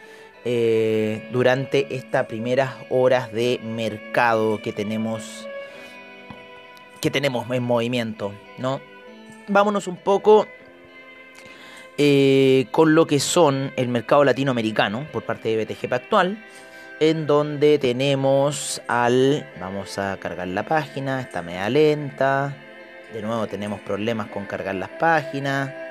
Eh, 0.46 1.30
durante 1.32 1.96
estas 1.96 2.26
primeras 2.26 2.74
horas 2.90 3.32
de 3.32 3.62
mercado 3.64 4.62
que 4.62 4.74
tenemos 4.74 5.48
que 7.00 7.10
tenemos 7.12 7.50
en 7.50 7.64
movimiento, 7.64 8.34
¿no? 8.58 8.82
Vámonos 9.48 9.88
un 9.88 9.98
poco 9.98 10.48
eh, 11.98 12.68
con 12.72 12.96
lo 12.96 13.08
que 13.08 13.20
son 13.20 13.72
el 13.76 13.88
mercado 13.88 14.24
latinoamericano 14.24 15.06
por 15.12 15.24
parte 15.24 15.50
de 15.50 15.64
BTG 15.64 15.94
actual, 15.94 16.44
en 17.00 17.28
donde 17.28 17.78
tenemos 17.78 18.82
al, 18.88 19.50
vamos 19.60 19.98
a 19.98 20.18
cargar 20.18 20.48
la 20.48 20.64
página, 20.64 21.22
está 21.22 21.42
media 21.42 21.70
lenta, 21.70 22.56
de 23.14 23.22
nuevo 23.22 23.48
tenemos 23.48 23.80
problemas 23.82 24.28
con 24.28 24.46
cargar 24.46 24.76
las 24.76 24.90
páginas 24.90 25.83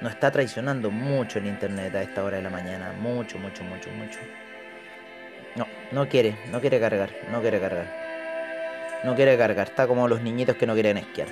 nos 0.00 0.12
está 0.12 0.30
traicionando 0.30 0.90
mucho 0.90 1.38
el 1.38 1.46
internet 1.46 1.94
a 1.94 2.02
esta 2.02 2.22
hora 2.22 2.36
de 2.36 2.42
la 2.42 2.50
mañana. 2.50 2.92
Mucho, 2.92 3.38
mucho, 3.38 3.64
mucho, 3.64 3.90
mucho. 3.90 4.18
No, 5.56 5.66
no 5.90 6.08
quiere, 6.08 6.36
no 6.50 6.60
quiere 6.60 6.78
cargar, 6.78 7.10
no 7.30 7.40
quiere 7.40 7.60
cargar. 7.60 7.86
No 9.04 9.14
quiere 9.14 9.36
cargar, 9.36 9.68
está 9.68 9.86
como 9.86 10.08
los 10.08 10.20
niñitos 10.22 10.56
que 10.56 10.66
no 10.66 10.74
quieren 10.74 10.98
esquiar. 10.98 11.28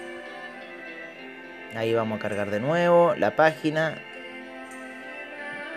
Ahí 1.74 1.94
vamos 1.94 2.18
a 2.18 2.22
cargar 2.22 2.50
de 2.50 2.60
nuevo 2.60 3.14
la 3.16 3.36
página. 3.36 3.98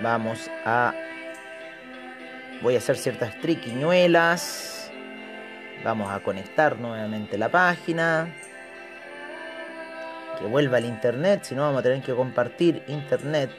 Vamos 0.01 0.50
a... 0.65 0.93
Voy 2.62 2.75
a 2.75 2.77
hacer 2.77 2.98
ciertas 2.98 3.38
triquiñuelas. 3.39 4.91
Vamos 5.84 6.12
a 6.12 6.19
conectar 6.19 6.77
nuevamente 6.79 7.38
la 7.38 7.50
página. 7.50 8.34
Que 10.39 10.46
vuelva 10.46 10.77
el 10.77 10.86
internet, 10.86 11.43
si 11.43 11.55
no 11.55 11.63
vamos 11.63 11.79
a 11.79 11.84
tener 11.84 12.01
que 12.01 12.15
compartir 12.15 12.84
internet. 12.88 13.51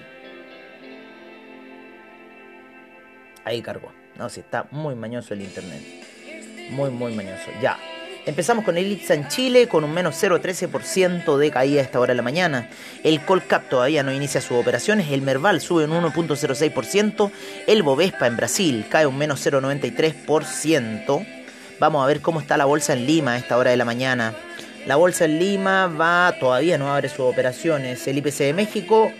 Ahí 3.45 3.63
cargó. 3.63 3.93
No, 4.17 4.29
si 4.29 4.41
está 4.41 4.67
muy 4.71 4.95
mañoso 4.95 5.35
el 5.35 5.43
internet. 5.43 5.83
Muy, 6.71 6.91
muy 6.91 7.15
mañoso. 7.15 7.51
Ya. 7.61 7.79
Empezamos 8.27 8.65
con 8.65 8.77
el 8.77 9.01
en 9.09 9.29
Chile 9.29 9.67
con 9.67 9.83
un 9.83 9.93
menos 9.93 10.23
0,13% 10.23 11.39
de 11.39 11.51
caída 11.51 11.81
a 11.81 11.85
esta 11.85 12.01
hora 12.01 12.13
de 12.13 12.17
la 12.17 12.23
mañana. 12.23 12.69
El 13.03 13.21
Colcap 13.25 13.69
todavía 13.69 14.03
no 14.03 14.13
inicia 14.13 14.43
sus 14.43 14.59
operaciones. 14.59 15.11
El 15.11 15.23
Merval 15.23 15.61
sube 15.61 15.85
un 15.85 15.93
1.06%. 15.93 17.31
El 17.67 17.83
Bovespa 17.83 18.27
en 18.27 18.37
Brasil 18.37 18.87
cae 18.91 19.07
un 19.07 19.17
menos 19.17 19.45
0,93%. 19.45 21.27
Vamos 21.79 22.05
a 22.05 22.07
ver 22.07 22.21
cómo 22.21 22.41
está 22.41 22.59
la 22.59 22.67
bolsa 22.67 22.93
en 22.93 23.07
Lima 23.07 23.33
a 23.33 23.39
esta 23.39 23.57
hora 23.57 23.71
de 23.71 23.79
la 23.79 23.87
mañana. 23.87 24.35
La 24.87 24.97
bolsa 24.97 25.27
en 25.27 25.39
Lima 25.39 25.87
va, 25.87 26.35
todavía 26.41 26.79
no 26.79 26.93
abre 26.93 27.09
sus 27.09 27.21
operaciones. 27.21 28.09
El 28.09 28.19
IPC 28.19 28.39
de 28.39 28.55
México 28.55 29.13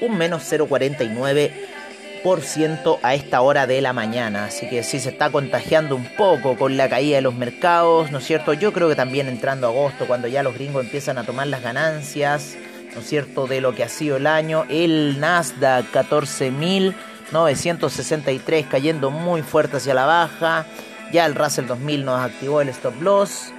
un 0.00 0.18
menos 0.18 0.42
0,49% 0.50 2.98
a 3.02 3.14
esta 3.14 3.40
hora 3.40 3.66
de 3.66 3.80
la 3.80 3.92
mañana. 3.92 4.46
Así 4.46 4.68
que 4.68 4.82
sí 4.82 4.98
se 4.98 5.10
está 5.10 5.30
contagiando 5.30 5.94
un 5.96 6.06
poco 6.16 6.56
con 6.56 6.76
la 6.76 6.88
caída 6.88 7.14
de 7.16 7.22
los 7.22 7.34
mercados, 7.34 8.10
¿no 8.10 8.18
es 8.18 8.24
cierto? 8.24 8.54
Yo 8.54 8.72
creo 8.72 8.88
que 8.88 8.96
también 8.96 9.28
entrando 9.28 9.68
agosto, 9.68 10.06
cuando 10.06 10.26
ya 10.28 10.42
los 10.42 10.54
gringos 10.54 10.84
empiezan 10.84 11.18
a 11.18 11.24
tomar 11.24 11.46
las 11.46 11.62
ganancias, 11.62 12.56
¿no 12.94 13.00
es 13.00 13.06
cierto?, 13.06 13.46
de 13.46 13.60
lo 13.60 13.74
que 13.74 13.84
ha 13.84 13.88
sido 13.88 14.16
el 14.16 14.26
año. 14.26 14.64
El 14.68 15.20
Nasdaq 15.20 15.92
14.963 15.92 18.68
cayendo 18.68 19.10
muy 19.10 19.42
fuerte 19.42 19.76
hacia 19.78 19.94
la 19.94 20.06
baja. 20.06 20.66
Ya 21.12 21.26
el 21.26 21.34
Russell 21.34 21.66
2000 21.66 22.04
nos 22.04 22.20
activó 22.20 22.60
el 22.60 22.68
stop 22.70 23.00
loss. 23.02 23.52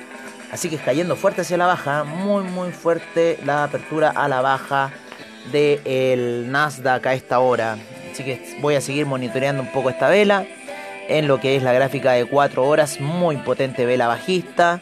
Así 0.52 0.70
que 0.70 0.78
cayendo 0.78 1.16
fuerte 1.16 1.42
hacia 1.42 1.58
la 1.58 1.66
baja, 1.66 2.04
muy 2.04 2.44
muy 2.44 2.72
fuerte 2.72 3.38
la 3.44 3.66
apertura 3.66 4.10
a 4.10 4.28
la 4.28 4.42
baja 4.42 4.92
del 5.52 6.52
Nasdaq 6.52 7.06
a 7.08 7.14
esta 7.14 7.40
hora. 7.40 7.78
Así 8.12 8.24
que 8.24 8.58
voy 8.62 8.76
a 8.76 8.82
seguir 8.82 9.06
monitoreando 9.06 9.62
un 9.62 9.72
poco 9.72 9.90
esta 9.90 10.08
vela 10.08 10.46
en 11.10 11.28
lo 11.28 11.40
que 11.40 11.56
es 11.56 11.64
la 11.64 11.74
gráfica 11.74 12.14
de 12.14 12.26
4 12.26 12.66
horas. 12.66 13.02
Muy 13.02 13.38
potente 13.38 13.86
vela 13.86 14.08
bajista. 14.08 14.80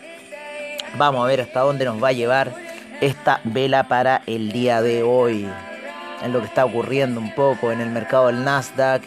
Vamos 0.95 1.23
a 1.23 1.27
ver 1.27 1.41
hasta 1.41 1.61
dónde 1.61 1.85
nos 1.85 2.01
va 2.01 2.09
a 2.09 2.13
llevar 2.13 2.53
esta 3.01 3.41
vela 3.43 3.87
para 3.87 4.21
el 4.27 4.51
día 4.51 4.81
de 4.81 5.01
hoy. 5.01 5.49
En 6.21 6.31
lo 6.31 6.39
que 6.39 6.45
está 6.45 6.65
ocurriendo 6.65 7.19
un 7.19 7.33
poco 7.33 7.71
en 7.71 7.81
el 7.81 7.89
mercado 7.89 8.27
del 8.27 8.43
Nasdaq 8.43 9.01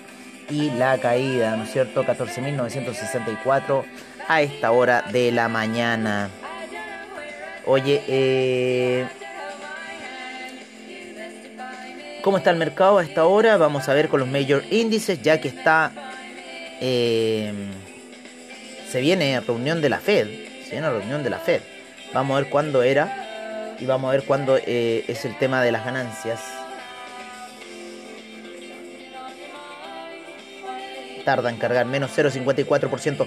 y 0.51 0.71
la 0.71 0.99
caída, 0.99 1.57
¿no 1.57 1.65
es 1.65 1.73
cierto? 1.73 2.05
14.964 2.05 3.85
a 4.29 4.43
esta 4.43 4.73
hora 4.73 5.03
de 5.03 5.31
la 5.33 5.49
mañana. 5.49 6.29
Oye, 7.67 8.03
eh, 8.07 9.07
¿Cómo 12.27 12.39
está 12.39 12.51
el 12.51 12.57
mercado 12.57 12.99
a 12.99 13.05
esta 13.05 13.25
hora? 13.25 13.57
Vamos 13.57 13.89
a 13.89 13.95
ver 13.95 14.09
con 14.09 14.19
los 14.19 14.29
major 14.29 14.65
índices, 14.73 15.23
ya 15.23 15.41
que 15.41 15.47
está. 15.47 15.93
Eh, 16.81 17.53
se 18.91 19.01
viene 19.01 19.39
reunión 19.39 19.81
de 19.81 19.89
la 19.89 20.01
Fed. 20.01 20.27
Se 20.65 20.73
viene 20.73 20.91
reunión 20.91 21.23
de 21.23 21.31
la 21.31 21.39
Fed. 21.39 21.61
Vamos 22.13 22.37
a 22.37 22.41
ver 22.41 22.51
cuándo 22.51 22.83
era. 22.83 23.77
Y 23.79 23.87
vamos 23.87 24.09
a 24.09 24.13
ver 24.13 24.25
cuándo 24.25 24.57
eh, 24.59 25.05
es 25.07 25.25
el 25.25 25.39
tema 25.39 25.63
de 25.63 25.71
las 25.71 25.85
ganancias. 25.85 26.41
Tarda 31.25 31.49
en 31.49 31.59
cargar, 31.59 31.87
menos 31.87 32.11
0,54%. 32.17 33.25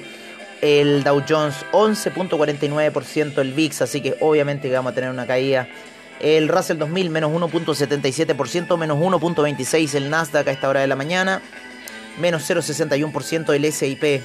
El 0.62 1.04
Dow 1.04 1.24
Jones 1.28 1.66
11.49%, 1.72 3.38
el 3.40 3.54
VIX, 3.54 3.82
así 3.82 4.02
que 4.02 4.16
obviamente 4.20 4.70
vamos 4.72 4.92
a 4.92 4.96
tener 4.96 5.10
una 5.10 5.26
caída 5.26 5.68
el 6.20 6.50
Russell 6.50 6.78
2000 6.78 7.10
menos 7.10 7.32
1.77%, 7.32 8.78
menos 8.78 8.98
1.26% 8.98 9.96
el 9.96 10.10
Nasdaq 10.10 10.48
a 10.48 10.52
esta 10.52 10.70
hora 10.70 10.82
de 10.82 10.88
la 10.88 10.96
mañana, 10.96 11.42
menos 12.20 12.50
0.61% 12.50 13.54
el 13.54 13.72
SIP. 13.72 14.22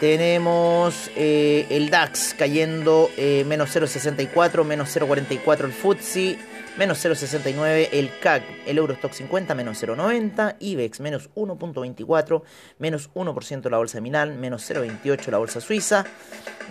Tenemos 0.00 1.10
eh, 1.16 1.66
el 1.70 1.88
DAX 1.88 2.34
cayendo 2.36 3.10
eh, 3.16 3.44
menos 3.46 3.74
0.64, 3.74 4.64
menos 4.64 4.94
0.44 4.94 5.64
el 5.64 5.72
FTSE, 5.72 6.38
menos 6.76 7.04
0.69 7.04 7.88
el 7.92 8.18
CAC, 8.18 8.42
el 8.66 8.78
Eurostock 8.78 9.12
50 9.12 9.54
menos 9.54 9.82
0.90, 9.82 10.56
IBEX 10.58 11.00
menos 11.00 11.30
1.24, 11.34 12.42
menos 12.78 13.10
1% 13.14 13.70
la 13.70 13.78
bolsa 13.78 13.98
de 13.98 14.02
Milán, 14.02 14.40
menos 14.40 14.68
0.28 14.70 15.30
la 15.30 15.38
bolsa 15.38 15.60
suiza, 15.60 16.04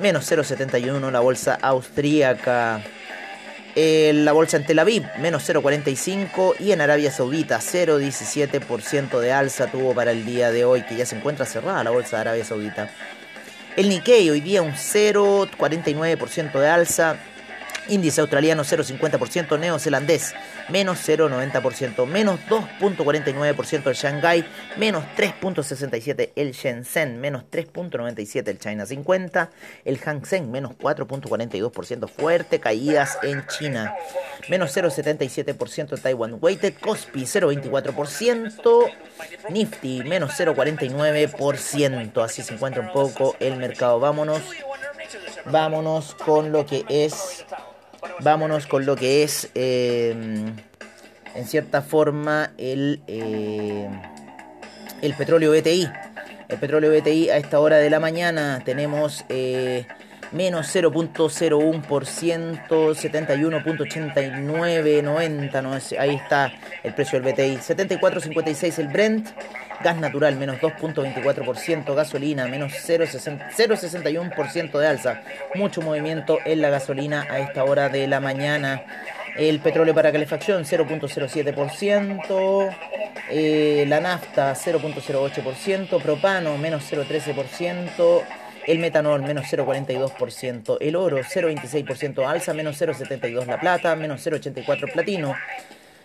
menos 0.02 0.32
0.71 0.32 1.12
la 1.12 1.20
bolsa 1.20 1.58
austríaca 1.62 2.82
la 3.76 4.32
bolsa 4.34 4.58
en 4.58 4.66
Tel 4.66 4.80
Aviv, 4.80 5.04
menos 5.20 5.50
0,45 5.50 6.56
y 6.60 6.72
en 6.72 6.82
Arabia 6.82 7.12
Saudita 7.12 7.60
0,17% 7.60 9.20
de 9.20 9.32
alza 9.32 9.68
tuvo 9.68 9.96
para 9.96 10.12
el 10.12 10.26
día 10.26 10.52
de 10.52 10.64
hoy, 10.64 10.84
que 10.84 10.96
ya 10.96 11.06
se 11.06 11.16
encuentra 11.16 11.46
cerrada 11.46 11.84
la 11.84 11.90
bolsa 11.90 12.18
de 12.18 12.22
Arabia 12.22 12.46
Saudita. 12.46 12.92
El 13.76 13.90
Nikkei 13.90 14.30
hoy 14.30 14.42
día 14.42 14.62
un 14.62 14.74
0,49% 14.74 16.60
de 16.60 16.68
alza, 16.68 17.18
Índice 17.90 18.22
australiano 18.22 18.64
0,50%, 18.64 19.60
neozelandés 19.60 20.34
menos 20.70 21.00
0,90%, 21.08 22.06
menos 22.06 22.40
2,49% 22.48 23.88
el 23.88 23.96
Shanghai, 23.96 24.46
menos 24.78 25.04
3,67% 25.18 26.32
el 26.36 26.52
Shenzhen, 26.54 27.20
menos 27.20 27.44
3,97% 27.52 28.48
el 28.48 28.60
China 28.60 28.86
50, 28.86 29.50
el 29.84 29.98
Hang 30.00 30.26
Seng 30.26 30.50
menos 30.50 30.72
4,42%, 30.78 32.08
fuerte 32.08 32.60
caídas 32.60 33.18
en 33.22 33.46
China, 33.48 33.94
menos 34.50 34.76
0,77% 34.76 36.02
Taiwan 36.02 36.38
Weighted, 36.40 36.76
Kospi 36.80 37.24
0,24%, 37.24 38.92
Nifty 39.50 40.04
menos 40.04 40.32
0,49%, 40.40 42.24
así 42.24 42.42
se 42.42 42.54
encuentra 42.54 42.82
un 42.82 42.94
poco 42.94 43.36
el 43.40 43.58
mercado. 43.58 44.00
Vámonos, 44.00 44.42
vámonos 45.46 46.16
con 46.16 46.52
lo 46.52 46.66
que 46.66 46.86
es 46.88 47.46
vámonos 48.22 48.68
con 48.68 48.86
lo 48.86 48.96
que 48.96 49.24
es, 49.24 49.50
em, 49.56 50.56
en 51.36 51.48
cierta 51.48 51.82
forma, 51.82 52.52
el, 52.58 53.02
em, 53.08 54.00
el 55.02 55.14
petróleo 55.16 55.52
BTI. 55.52 55.90
El 56.50 56.60
petróleo 56.60 56.92
BTI 56.92 57.30
a 57.30 57.38
esta 57.38 57.60
hora 57.60 57.78
de 57.78 57.90
la 57.90 58.00
mañana 58.00 58.62
tenemos 58.64 59.26
eh, 59.30 59.88
menos 60.34 60.68
0.01%, 60.68 62.68
71.89, 62.68 65.04
90, 65.04 65.62
no 65.62 65.74
ahí 65.74 66.16
está 66.16 66.52
el 66.84 66.94
precio 66.94 67.22
del 67.22 67.34
BTI. 67.34 67.58
74.56 67.58 68.80
el 68.80 68.88
Brent, 68.88 69.28
gas 69.84 69.98
natural 69.98 70.38
menos 70.38 70.60
2.24%, 70.60 71.94
gasolina 71.94 72.48
menos 72.48 72.72
0.61% 72.72 74.80
de 74.80 74.88
alza. 74.88 75.22
Mucho 75.56 75.82
movimiento 75.82 76.40
en 76.46 76.62
la 76.62 76.70
gasolina 76.70 77.28
a 77.30 77.40
esta 77.40 77.66
hora 77.66 77.90
de 77.90 78.08
la 78.08 78.20
mañana. 78.20 78.84
El 79.36 79.60
petróleo 79.60 79.94
para 79.94 80.12
calefacción 80.12 80.64
0.07%, 80.64 82.76
eh, 83.30 83.86
la 83.88 84.00
nafta 84.00 84.54
0.08%, 84.54 86.02
propano 86.02 86.58
menos 86.58 86.92
0.13%, 86.92 88.24
el 88.66 88.80
metanol 88.80 89.22
menos 89.24 89.46
0,42%, 89.52 90.78
el 90.80 90.96
oro 90.96 91.18
0,26% 91.18 92.26
alza, 92.28 92.54
menos 92.54 92.82
0,72% 92.82 93.46
la 93.46 93.60
plata, 93.60 93.94
menos 93.96 94.26
0,84% 94.26 94.94
platino. 94.94 95.36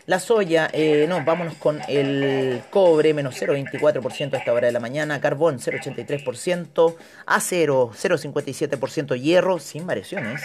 La 0.09 0.19
soya, 0.19 0.71
eh, 0.73 1.05
no, 1.07 1.23
vámonos 1.23 1.53
con 1.57 1.83
el 1.87 2.63
cobre, 2.71 3.13
menos 3.13 3.39
0,24% 3.39 4.33
a 4.33 4.39
esta 4.39 4.55
hora 4.55 4.67
de 4.67 4.73
la 4.73 4.81
mañana, 4.81 5.21
carbón 5.21 5.59
0,83%, 5.59 6.97
acero 7.27 7.91
0,57%, 7.93 9.21
hierro 9.21 9.59
sin 9.59 9.87
variaciones, 9.87 10.41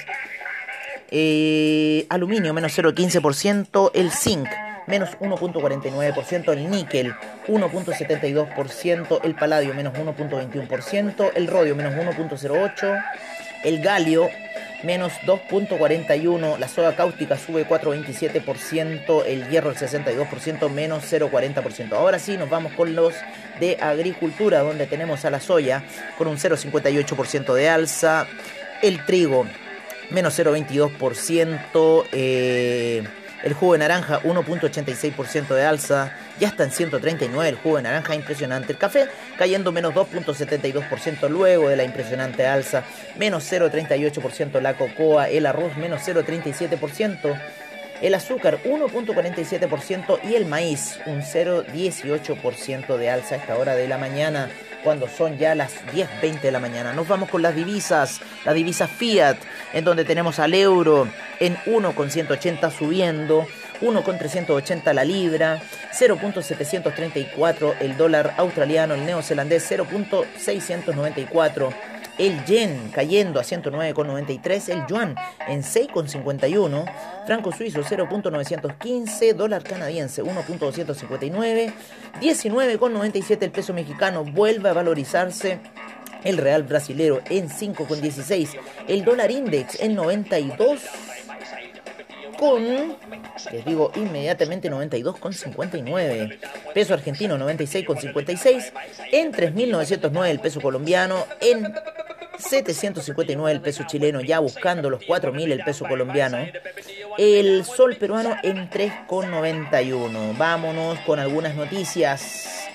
eh, 1.11 2.05
aluminio 2.09 2.53
menos 2.53 2.77
0,15%, 2.77 3.91
el 3.93 4.11
zinc 4.11 4.49
menos 4.85 5.11
1.49%, 5.21 6.51
el 6.51 6.69
níquel 6.69 7.13
1.72%, 7.47 9.21
el 9.23 9.35
paladio 9.35 9.73
menos 9.73 9.93
1.21%, 9.93 11.31
el 11.35 11.47
rodio 11.47 11.73
menos 11.73 11.93
1.08%, 11.93 13.01
el 13.63 13.81
galio 13.81 14.27
menos 14.83 15.13
2.41%, 15.25 16.57
la 16.57 16.67
soda 16.67 16.95
cáustica 16.95 17.37
sube 17.37 17.67
4.27%, 17.67 19.23
el 19.25 19.49
hierro 19.49 19.71
el 19.71 19.77
62%, 19.77 20.69
menos 20.69 21.11
0.40%. 21.11 21.93
Ahora 21.93 22.19
sí 22.19 22.37
nos 22.37 22.49
vamos 22.49 22.73
con 22.73 22.95
los 22.95 23.13
de 23.59 23.77
agricultura, 23.81 24.59
donde 24.59 24.85
tenemos 24.85 25.25
a 25.25 25.29
la 25.29 25.39
soya 25.39 25.83
con 26.17 26.27
un 26.27 26.37
0.58% 26.37 27.53
de 27.53 27.69
alza, 27.69 28.27
el 28.81 29.05
trigo 29.05 29.45
menos 30.09 30.37
0,22%. 30.37 32.05
Eh, 32.11 33.03
el 33.43 33.53
jugo 33.53 33.73
de 33.73 33.79
naranja 33.79 34.21
1.86% 34.21 35.53
de 35.53 35.65
alza, 35.65 36.15
ya 36.39 36.47
está 36.47 36.63
en 36.63 36.71
139 36.71 37.49
el 37.49 37.55
jugo 37.55 37.77
de 37.77 37.83
naranja, 37.83 38.15
impresionante. 38.15 38.73
El 38.73 38.79
café 38.79 39.07
cayendo 39.37 39.71
menos 39.71 39.93
2.72% 39.93 41.29
luego 41.29 41.69
de 41.69 41.75
la 41.75 41.83
impresionante 41.83 42.47
alza, 42.47 42.83
menos 43.17 43.51
0.38% 43.51 44.61
la 44.61 44.75
cocoa, 44.75 45.29
el 45.29 45.45
arroz 45.45 45.75
menos 45.77 46.01
0.37%. 46.07 47.39
El 48.01 48.15
azúcar 48.15 48.59
1.47% 48.65 50.19
y 50.23 50.35
el 50.35 50.45
maíz 50.45 50.99
un 51.05 51.21
0.18% 51.21 52.97
de 52.97 53.09
alza 53.09 53.35
a 53.35 53.37
esta 53.37 53.57
hora 53.57 53.75
de 53.75 53.87
la 53.87 53.97
mañana 53.97 54.49
cuando 54.83 55.07
son 55.07 55.37
ya 55.37 55.55
las 55.55 55.85
10.20 55.87 56.41
de 56.41 56.51
la 56.51 56.59
mañana. 56.59 56.93
Nos 56.93 57.07
vamos 57.07 57.29
con 57.29 57.41
las 57.41 57.55
divisas, 57.55 58.19
la 58.45 58.53
divisa 58.53 58.87
Fiat, 58.87 59.37
en 59.73 59.85
donde 59.85 60.05
tenemos 60.05 60.39
al 60.39 60.53
euro 60.53 61.07
en 61.39 61.57
1,180 61.65 62.69
subiendo, 62.71 63.47
1,380 63.81 64.93
la 64.93 65.03
libra, 65.03 65.61
0.734 65.93 67.75
el 67.79 67.97
dólar 67.97 68.35
australiano, 68.37 68.93
el 68.93 69.05
neozelandés 69.05 69.71
0.694 69.71 71.73
el 72.17 72.45
yen 72.45 72.91
cayendo 72.93 73.39
a 73.39 73.43
109,93, 73.43 74.69
el 74.69 74.85
yuan 74.87 75.15
en 75.47 75.63
6,51, 75.63 77.25
franco 77.25 77.51
suizo 77.51 77.81
0.915, 77.81 79.33
dólar 79.33 79.63
canadiense 79.63 80.23
1.259, 80.23 81.73
19,97 82.21 83.37
el 83.41 83.51
peso 83.51 83.73
mexicano 83.73 84.23
vuelve 84.23 84.69
a 84.69 84.73
valorizarse. 84.73 85.59
El 86.23 86.37
real 86.37 86.63
brasilero 86.63 87.19
en 87.29 87.49
5,16. 87.49 88.57
El 88.87 89.03
dólar 89.03 89.29
index 89.29 89.77
en 89.81 89.93
92 89.93 90.79
con, 92.39 92.97
les 93.51 93.65
digo 93.65 93.91
inmediatamente 93.95 94.69
92,59. 94.69 96.39
Peso 96.73 96.93
argentino 96.93 97.37
96,56. 97.37 98.71
En 99.11 99.31
3.909 99.31 100.27
el 100.29 100.39
peso 100.39 100.61
colombiano. 100.61 101.25
En 101.39 101.73
759 102.43 103.51
el 103.51 103.61
peso 103.61 103.83
chileno, 103.87 104.21
ya 104.21 104.39
buscando 104.39 104.89
los 104.89 105.01
4.000 105.01 105.51
el 105.51 105.63
peso 105.63 105.85
colombiano. 105.85 106.37
El 107.17 107.63
sol 107.65 107.95
peruano 107.95 108.35
en 108.43 108.69
3,91. 108.69 110.37
Vámonos 110.37 110.99
con 110.99 111.19
algunas 111.19 111.55
noticias. 111.55 112.67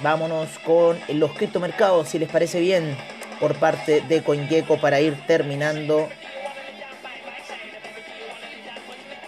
Vámonos 0.00 0.48
con 0.64 0.98
los 1.08 1.32
criptomercados, 1.32 2.08
si 2.08 2.18
les 2.18 2.28
parece 2.28 2.60
bien, 2.60 2.96
por 3.40 3.54
parte 3.56 4.02
de 4.02 4.22
CoinGecko 4.22 4.78
para 4.78 5.00
ir 5.00 5.16
terminando. 5.26 6.08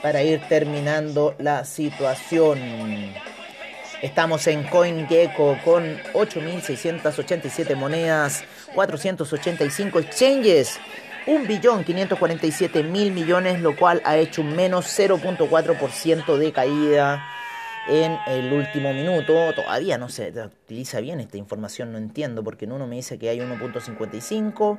Para 0.03 0.23
ir 0.23 0.41
terminando 0.49 1.35
la 1.39 1.65
situación. 1.65 2.59
Estamos 4.03 4.47
en 4.47 4.63
CoinGecko 4.63 5.59
con 5.65 5.99
8.687 6.13 7.75
monedas 7.75 8.45
485 8.75 9.99
exchanges, 9.99 10.79
1.547.000 11.27 13.13
millones, 13.13 13.61
lo 13.61 13.77
cual 13.77 14.01
ha 14.05 14.17
hecho 14.17 14.43
un 14.43 14.55
menos 14.57 14.87
0.4% 14.87 16.37
de 16.37 16.53
caída 16.53 17.23
en 17.89 18.19
el 18.27 18.53
último 18.53 18.93
minuto. 18.93 19.53
Todavía 19.55 19.99
no 19.99 20.09
se 20.09 20.31
utiliza 20.31 21.01
bien 21.01 21.21
esta 21.21 21.37
información, 21.37 21.93
no 21.93 21.99
entiendo, 21.99 22.45
porque 22.45 22.67
en 22.67 22.73
uno 22.73 22.87
me 22.87 22.97
dice 22.97 23.19
que 23.19 23.29
hay 23.29 23.39
1.55 23.39 24.79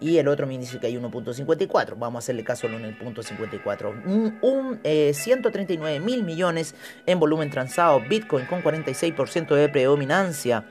y 0.00 0.18
el 0.18 0.28
otro 0.28 0.46
me 0.46 0.56
dice 0.56 0.78
que 0.78 0.86
hay 0.86 0.96
1.54. 0.96 1.94
Vamos 1.98 2.16
a 2.16 2.18
hacerle 2.20 2.44
caso 2.44 2.66
en 2.66 2.84
el 2.84 2.96
punto 2.96 3.22
54. 3.22 3.90
Un, 4.40 4.80
139 4.82 5.96
eh, 5.96 6.00
mil 6.00 6.22
millones 6.22 6.74
en 7.06 7.18
volumen 7.18 7.50
transado. 7.50 8.00
Bitcoin 8.08 8.46
con 8.46 8.62
46% 8.62 9.54
de 9.54 9.68
predominancia 9.68 10.64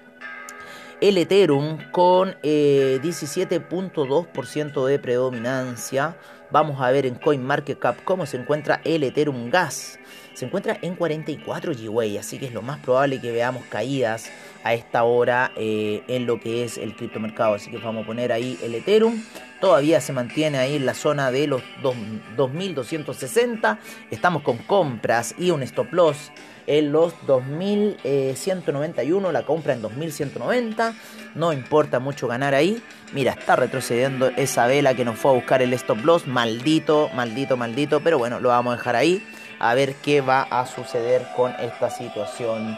el 1.02 1.18
Ethereum 1.18 1.80
con 1.92 2.36
17.2% 2.42 4.88
eh, 4.88 4.92
de 4.92 5.00
predominancia. 5.00 6.16
Vamos 6.52 6.82
a 6.82 6.92
ver 6.92 7.06
en 7.06 7.16
CoinMarketCap 7.16 8.04
cómo 8.04 8.26
se 8.26 8.38
encuentra 8.38 8.82
el 8.84 9.04
Ethereum 9.04 9.50
Gas. 9.50 10.00
Se 10.34 10.46
encuentra 10.46 10.78
en 10.82 10.96
44 10.96 11.74
GWay, 11.74 12.18
así 12.18 12.40
que 12.40 12.46
es 12.46 12.54
lo 12.54 12.62
más 12.62 12.80
probable 12.80 13.20
que 13.20 13.32
veamos 13.32 13.66
caídas 13.66 14.32
a 14.64 14.74
esta 14.74 15.04
hora 15.04 15.52
eh, 15.56 16.04
en 16.08 16.26
lo 16.26 16.40
que 16.40 16.64
es 16.64 16.78
el 16.78 16.96
criptomercado. 16.96 17.56
Así 17.56 17.70
que 17.70 17.78
vamos 17.78 18.04
a 18.04 18.08
poner 18.08 18.32
ahí 18.32 18.58
el 18.64 18.76
Ethereum. 18.76 19.22
Todavía 19.60 20.02
se 20.02 20.14
mantiene 20.14 20.58
ahí 20.58 20.78
en 20.78 20.86
la 20.86 20.94
zona 20.94 21.32
de 21.32 21.48
los 21.48 21.62
2260. 21.82 23.80
Estamos 24.10 24.44
con 24.44 24.58
compras 24.58 25.36
y 25.38 25.52
un 25.52 25.64
stop 25.64 25.94
loss 25.94 26.32
en 26.70 26.92
los 26.92 27.14
2191, 27.26 29.32
la 29.32 29.44
compra 29.44 29.74
en 29.74 29.82
2190, 29.82 30.94
no 31.34 31.52
importa 31.52 32.00
mucho 32.00 32.28
ganar 32.28 32.54
ahí. 32.54 32.80
Mira, 33.12 33.32
está 33.32 33.56
retrocediendo 33.56 34.28
esa 34.38 34.68
vela 34.68 34.94
que 34.94 35.04
nos 35.04 35.18
fue 35.18 35.32
a 35.32 35.34
buscar 35.34 35.64
el 35.64 35.74
stop 35.74 36.06
loss, 36.06 36.28
maldito, 36.28 37.10
maldito, 37.16 37.58
maldito, 37.58 38.02
pero 38.02 38.20
bueno, 38.20 38.40
lo 38.40 38.50
vamos 38.50 38.76
a 38.76 38.78
dejar 38.78 38.96
ahí 38.96 39.28
a 39.60 39.74
ver 39.74 39.96
qué 39.96 40.22
va 40.22 40.44
a 40.44 40.68
suceder 40.68 41.26
con 41.36 41.56
esta 41.60 41.90
situación 41.90 42.78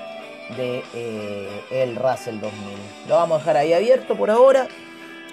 de 0.55 0.85
eh, 0.93 1.61
el 1.71 1.97
Russell 1.97 2.39
2000. 2.39 2.53
Lo 3.09 3.15
vamos 3.15 3.35
a 3.35 3.39
dejar 3.39 3.57
ahí 3.57 3.73
abierto 3.73 4.15
por 4.15 4.31
ahora. 4.31 4.69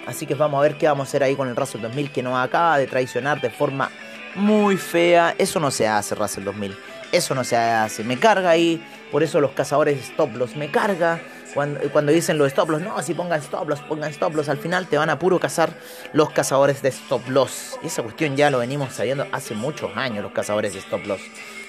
Así 0.09 0.25
que 0.25 0.33
vamos 0.33 0.57
a 0.57 0.63
ver 0.63 0.75
qué 0.75 0.87
vamos 0.87 1.07
a 1.07 1.09
hacer 1.09 1.21
ahí 1.21 1.35
con 1.35 1.47
el 1.47 1.55
Russell 1.55 1.81
2000 1.81 2.11
que 2.11 2.23
nos 2.23 2.35
acaba 2.35 2.79
de 2.79 2.87
traicionar 2.87 3.39
de 3.41 3.51
forma 3.51 3.91
muy 4.33 4.75
fea. 4.75 5.35
Eso 5.37 5.59
no 5.59 5.69
se 5.69 5.87
hace, 5.87 6.15
Russell 6.15 6.45
2000. 6.45 6.75
Eso 7.11 7.35
no 7.35 7.43
se 7.43 7.55
hace. 7.55 8.03
Me 8.03 8.17
carga 8.17 8.49
ahí. 8.49 8.83
Por 9.11 9.21
eso 9.21 9.39
los 9.39 9.51
cazadores 9.51 9.99
stop 10.09 10.35
loss 10.35 10.55
me 10.55 10.71
carga. 10.71 11.21
Cuando, 11.53 11.79
cuando, 11.91 12.11
dicen 12.11 12.39
los 12.39 12.47
stop 12.47 12.71
loss, 12.71 12.81
no, 12.81 12.99
si 13.03 13.13
pongan 13.13 13.39
stop 13.39 13.69
loss, 13.69 13.81
pongan 13.81 14.09
stop 14.09 14.35
loss, 14.35 14.49
al 14.49 14.57
final 14.57 14.87
te 14.87 14.97
van 14.97 15.11
a 15.11 15.19
puro 15.19 15.39
cazar 15.39 15.73
los 16.13 16.31
cazadores 16.31 16.81
de 16.81 16.89
stop 16.89 17.27
loss. 17.29 17.77
Y 17.83 17.87
esa 17.87 18.01
cuestión 18.01 18.35
ya 18.35 18.49
lo 18.49 18.57
venimos 18.57 18.93
sabiendo 18.93 19.27
hace 19.31 19.53
muchos 19.53 19.95
años, 19.95 20.23
los 20.23 20.31
cazadores 20.31 20.73
de 20.73 20.79
stop 20.79 21.05
loss. 21.05 21.21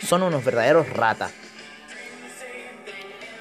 Son 0.02 0.22
unos 0.22 0.42
verdaderos 0.42 0.88
ratas. 0.90 1.32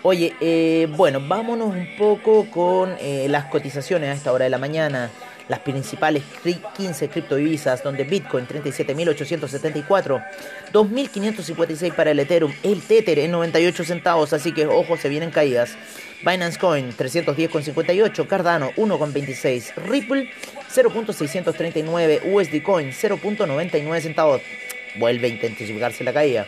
Oye, 0.02 0.34
eh, 0.40 0.88
bueno, 0.96 1.20
vámonos 1.20 1.76
un 1.76 1.88
poco 1.98 2.50
con 2.50 2.96
eh, 3.02 3.28
las 3.30 3.46
cotizaciones 3.46 4.10
a 4.10 4.14
esta 4.14 4.32
hora 4.32 4.46
de 4.46 4.50
la 4.50 4.58
mañana 4.58 5.10
las 5.50 5.60
principales 5.60 6.24
15 6.78 7.10
criptodivisas, 7.10 7.84
donde 7.84 8.04
Bitcoin 8.06 8.48
37.874, 8.48 10.24
2.556 10.72 11.94
para 11.94 12.12
el 12.12 12.20
Ethereum, 12.20 12.54
el 12.64 12.82
Tether 12.82 13.20
en 13.20 13.32
98 13.32 13.84
centavos, 13.84 14.32
así 14.32 14.54
que 14.54 14.68
ojo, 14.68 14.96
se 14.96 15.10
vienen 15.10 15.32
caídas. 15.32 15.76
Binance 16.22 16.60
Coin 16.60 16.96
310,58, 16.96 18.28
Cardano 18.28 18.72
1,26, 18.78 19.76
Ripple 19.88 20.30
0.639, 20.72 22.22
USD 22.32 22.62
Coin 22.62 22.92
0.99 22.92 24.02
centavos, 24.02 24.42
vuelve 24.98 25.28
a 25.28 25.30
intensificarse 25.32 26.04
la 26.04 26.14
caída. 26.14 26.46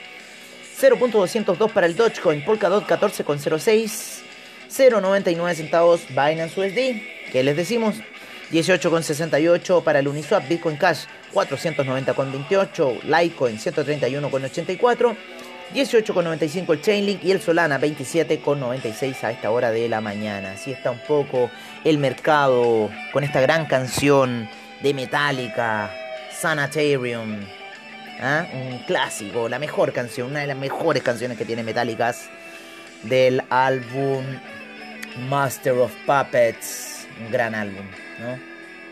0.202 0.80 1.72
para 1.72 1.88
el 1.88 1.96
Dogecoin, 1.96 2.44
Polkadot 2.44 2.88
14,06, 2.88 4.22
0.99 4.70 5.56
centavos 5.56 6.08
Binance 6.10 6.60
USD. 6.60 7.32
¿Qué 7.32 7.44
les 7.44 7.56
decimos? 7.56 7.96
18,68 8.52 9.84
para 9.84 10.00
el 10.00 10.08
Uniswap, 10.08 10.48
Bitcoin 10.48 10.76
Cash 10.76 11.06
490,28, 11.34 13.04
Litecoin 13.04 13.58
131,84, 13.58 15.16
18,95 15.74 16.74
el 16.74 16.82
Chainlink 16.82 17.24
y 17.24 17.32
el 17.32 17.42
Solana 17.42 17.80
27,96 17.80 19.24
a 19.24 19.32
esta 19.32 19.52
hora 19.52 19.72
de 19.72 19.88
la 19.88 20.02
mañana. 20.02 20.52
Así 20.52 20.72
está 20.72 20.92
un 20.92 21.00
poco 21.00 21.50
el 21.86 21.98
mercado 21.98 22.90
con 23.14 23.24
esta 23.24 23.40
gran 23.40 23.66
canción 23.68 24.50
de 24.82 24.94
Metallica, 24.94 25.96
Sanitarium. 26.32 27.61
¿Ah? 28.22 28.48
Un 28.54 28.80
clásico, 28.80 29.50
la 29.50 29.60
mejor 29.60 29.92
canción, 29.92 30.32
una 30.32 30.42
de 30.42 30.48
las 30.48 30.58
mejores 30.58 31.04
canciones 31.04 31.38
que 31.38 31.46
tiene 31.46 31.64
Metallica 31.64 32.14
del 33.04 33.44
álbum 33.50 34.24
Master 35.30 35.74
of 35.74 35.94
Puppets. 36.06 37.08
Un 37.20 37.32
gran 37.32 37.56
álbum. 37.56 37.86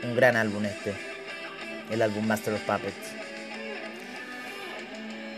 Un 0.04 0.15
gran 0.15 0.36
álbum 0.36 0.65
este. 0.65 0.94
El 1.89 2.02
álbum 2.02 2.26
Master 2.26 2.54
of 2.54 2.62
Puppets. 2.62 3.15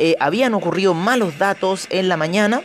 Eh, 0.00 0.16
habían 0.18 0.54
ocurrido 0.54 0.92
malos 0.92 1.38
datos 1.38 1.86
en 1.90 2.08
la 2.08 2.16
mañana. 2.16 2.62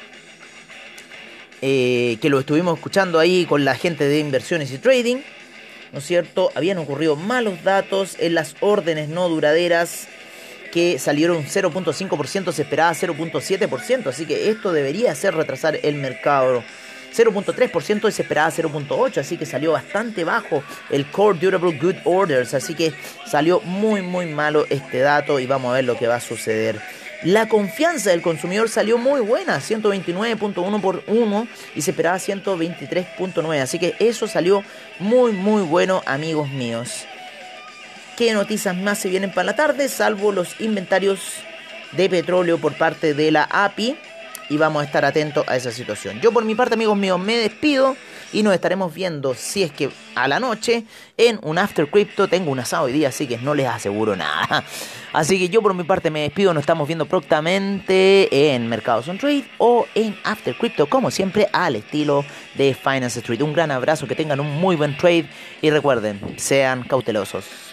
Eh, 1.61 2.17
que 2.21 2.29
lo 2.29 2.39
estuvimos 2.39 2.77
escuchando 2.77 3.19
ahí 3.19 3.45
con 3.45 3.65
la 3.65 3.75
gente 3.75 4.07
de 4.07 4.19
inversiones 4.19 4.71
y 4.71 4.77
trading. 4.77 5.17
¿No 5.91 5.99
es 5.99 6.05
cierto? 6.05 6.51
Habían 6.55 6.77
ocurrido 6.77 7.15
malos 7.15 7.63
datos 7.63 8.15
en 8.19 8.35
las 8.35 8.55
órdenes 8.61 9.09
no 9.09 9.27
duraderas 9.27 10.07
que 10.71 10.99
salieron 10.99 11.45
0.5%, 11.45 12.51
se 12.51 12.61
esperaba 12.61 12.91
0.7%, 12.91 14.07
así 14.07 14.25
que 14.25 14.49
esto 14.49 14.71
debería 14.71 15.11
hacer 15.11 15.33
retrasar 15.33 15.79
el 15.81 15.95
mercado 15.95 16.63
0.3% 17.15 18.07
y 18.07 18.11
se 18.11 18.21
esperaba 18.21 18.51
0.8%, 18.51 19.17
así 19.17 19.37
que 19.37 19.47
salió 19.47 19.71
bastante 19.71 20.23
bajo 20.23 20.63
el 20.91 21.07
Core 21.07 21.39
Durable 21.39 21.77
Good 21.77 21.95
Orders, 22.05 22.53
así 22.53 22.75
que 22.75 22.93
salió 23.25 23.61
muy 23.61 24.01
muy 24.01 24.27
malo 24.27 24.65
este 24.69 24.99
dato 24.99 25.39
y 25.39 25.47
vamos 25.47 25.71
a 25.71 25.75
ver 25.75 25.85
lo 25.85 25.97
que 25.97 26.07
va 26.07 26.15
a 26.15 26.21
suceder. 26.21 26.79
La 27.23 27.49
confianza 27.49 28.11
del 28.11 28.21
consumidor 28.21 28.69
salió 28.69 28.97
muy 28.97 29.19
buena, 29.19 29.57
129.1 29.57 30.81
por 30.81 31.03
1 31.07 31.47
y 31.75 31.81
se 31.81 31.91
esperaba 31.91 32.17
123.9, 32.17 33.59
así 33.59 33.77
que 33.77 33.95
eso 33.99 34.25
salió 34.27 34.63
muy 34.99 35.33
muy 35.33 35.63
bueno 35.63 36.01
amigos 36.05 36.49
míos. 36.49 37.05
¿Qué 38.15 38.33
noticias 38.33 38.75
más 38.75 38.99
se 38.99 39.09
vienen 39.09 39.33
para 39.33 39.47
la 39.47 39.55
tarde? 39.55 39.89
Salvo 39.89 40.31
los 40.31 40.61
inventarios 40.61 41.19
de 41.91 42.09
petróleo 42.09 42.57
por 42.57 42.77
parte 42.77 43.13
de 43.13 43.31
la 43.31 43.43
API 43.43 43.97
y 44.49 44.57
vamos 44.57 44.81
a 44.81 44.85
estar 44.85 45.03
atentos 45.03 45.45
a 45.47 45.57
esa 45.57 45.71
situación. 45.71 46.21
Yo 46.21 46.31
por 46.31 46.45
mi 46.45 46.55
parte, 46.55 46.75
amigos 46.75 46.97
míos, 46.97 47.19
me 47.19 47.37
despido 47.37 47.97
y 48.33 48.43
nos 48.43 48.53
estaremos 48.53 48.93
viendo, 48.93 49.33
si 49.33 49.63
es 49.63 49.71
que 49.71 49.89
a 50.15 50.27
la 50.27 50.39
noche, 50.39 50.83
en 51.17 51.39
un 51.41 51.57
After 51.57 51.89
Crypto. 51.89 52.27
Tengo 52.27 52.51
un 52.51 52.59
asado 52.59 52.85
hoy 52.85 52.93
día, 52.93 53.09
así 53.09 53.27
que 53.27 53.37
no 53.37 53.53
les 53.53 53.67
aseguro 53.67 54.15
nada. 54.15 54.63
Así 55.13 55.39
que 55.39 55.49
yo 55.49 55.61
por 55.61 55.73
mi 55.73 55.83
parte 55.83 56.11
me 56.11 56.21
despido, 56.21 56.53
nos 56.53 56.61
estamos 56.61 56.87
viendo 56.87 57.05
prontamente 57.05 58.53
en 58.53 58.67
Mercados 58.67 59.07
on 59.07 59.17
Trade 59.17 59.45
o 59.57 59.87
en 59.95 60.15
After 60.23 60.55
Crypto, 60.55 60.87
como 60.87 61.09
siempre, 61.09 61.47
al 61.51 61.77
estilo 61.77 62.23
de 62.55 62.75
Finance 62.75 63.19
Street. 63.19 63.41
Un 63.41 63.53
gran 63.53 63.71
abrazo, 63.71 64.07
que 64.07 64.15
tengan 64.15 64.39
un 64.39 64.59
muy 64.59 64.75
buen 64.75 64.95
trade 64.97 65.29
y 65.61 65.69
recuerden, 65.71 66.19
sean 66.37 66.83
cautelosos. 66.83 67.68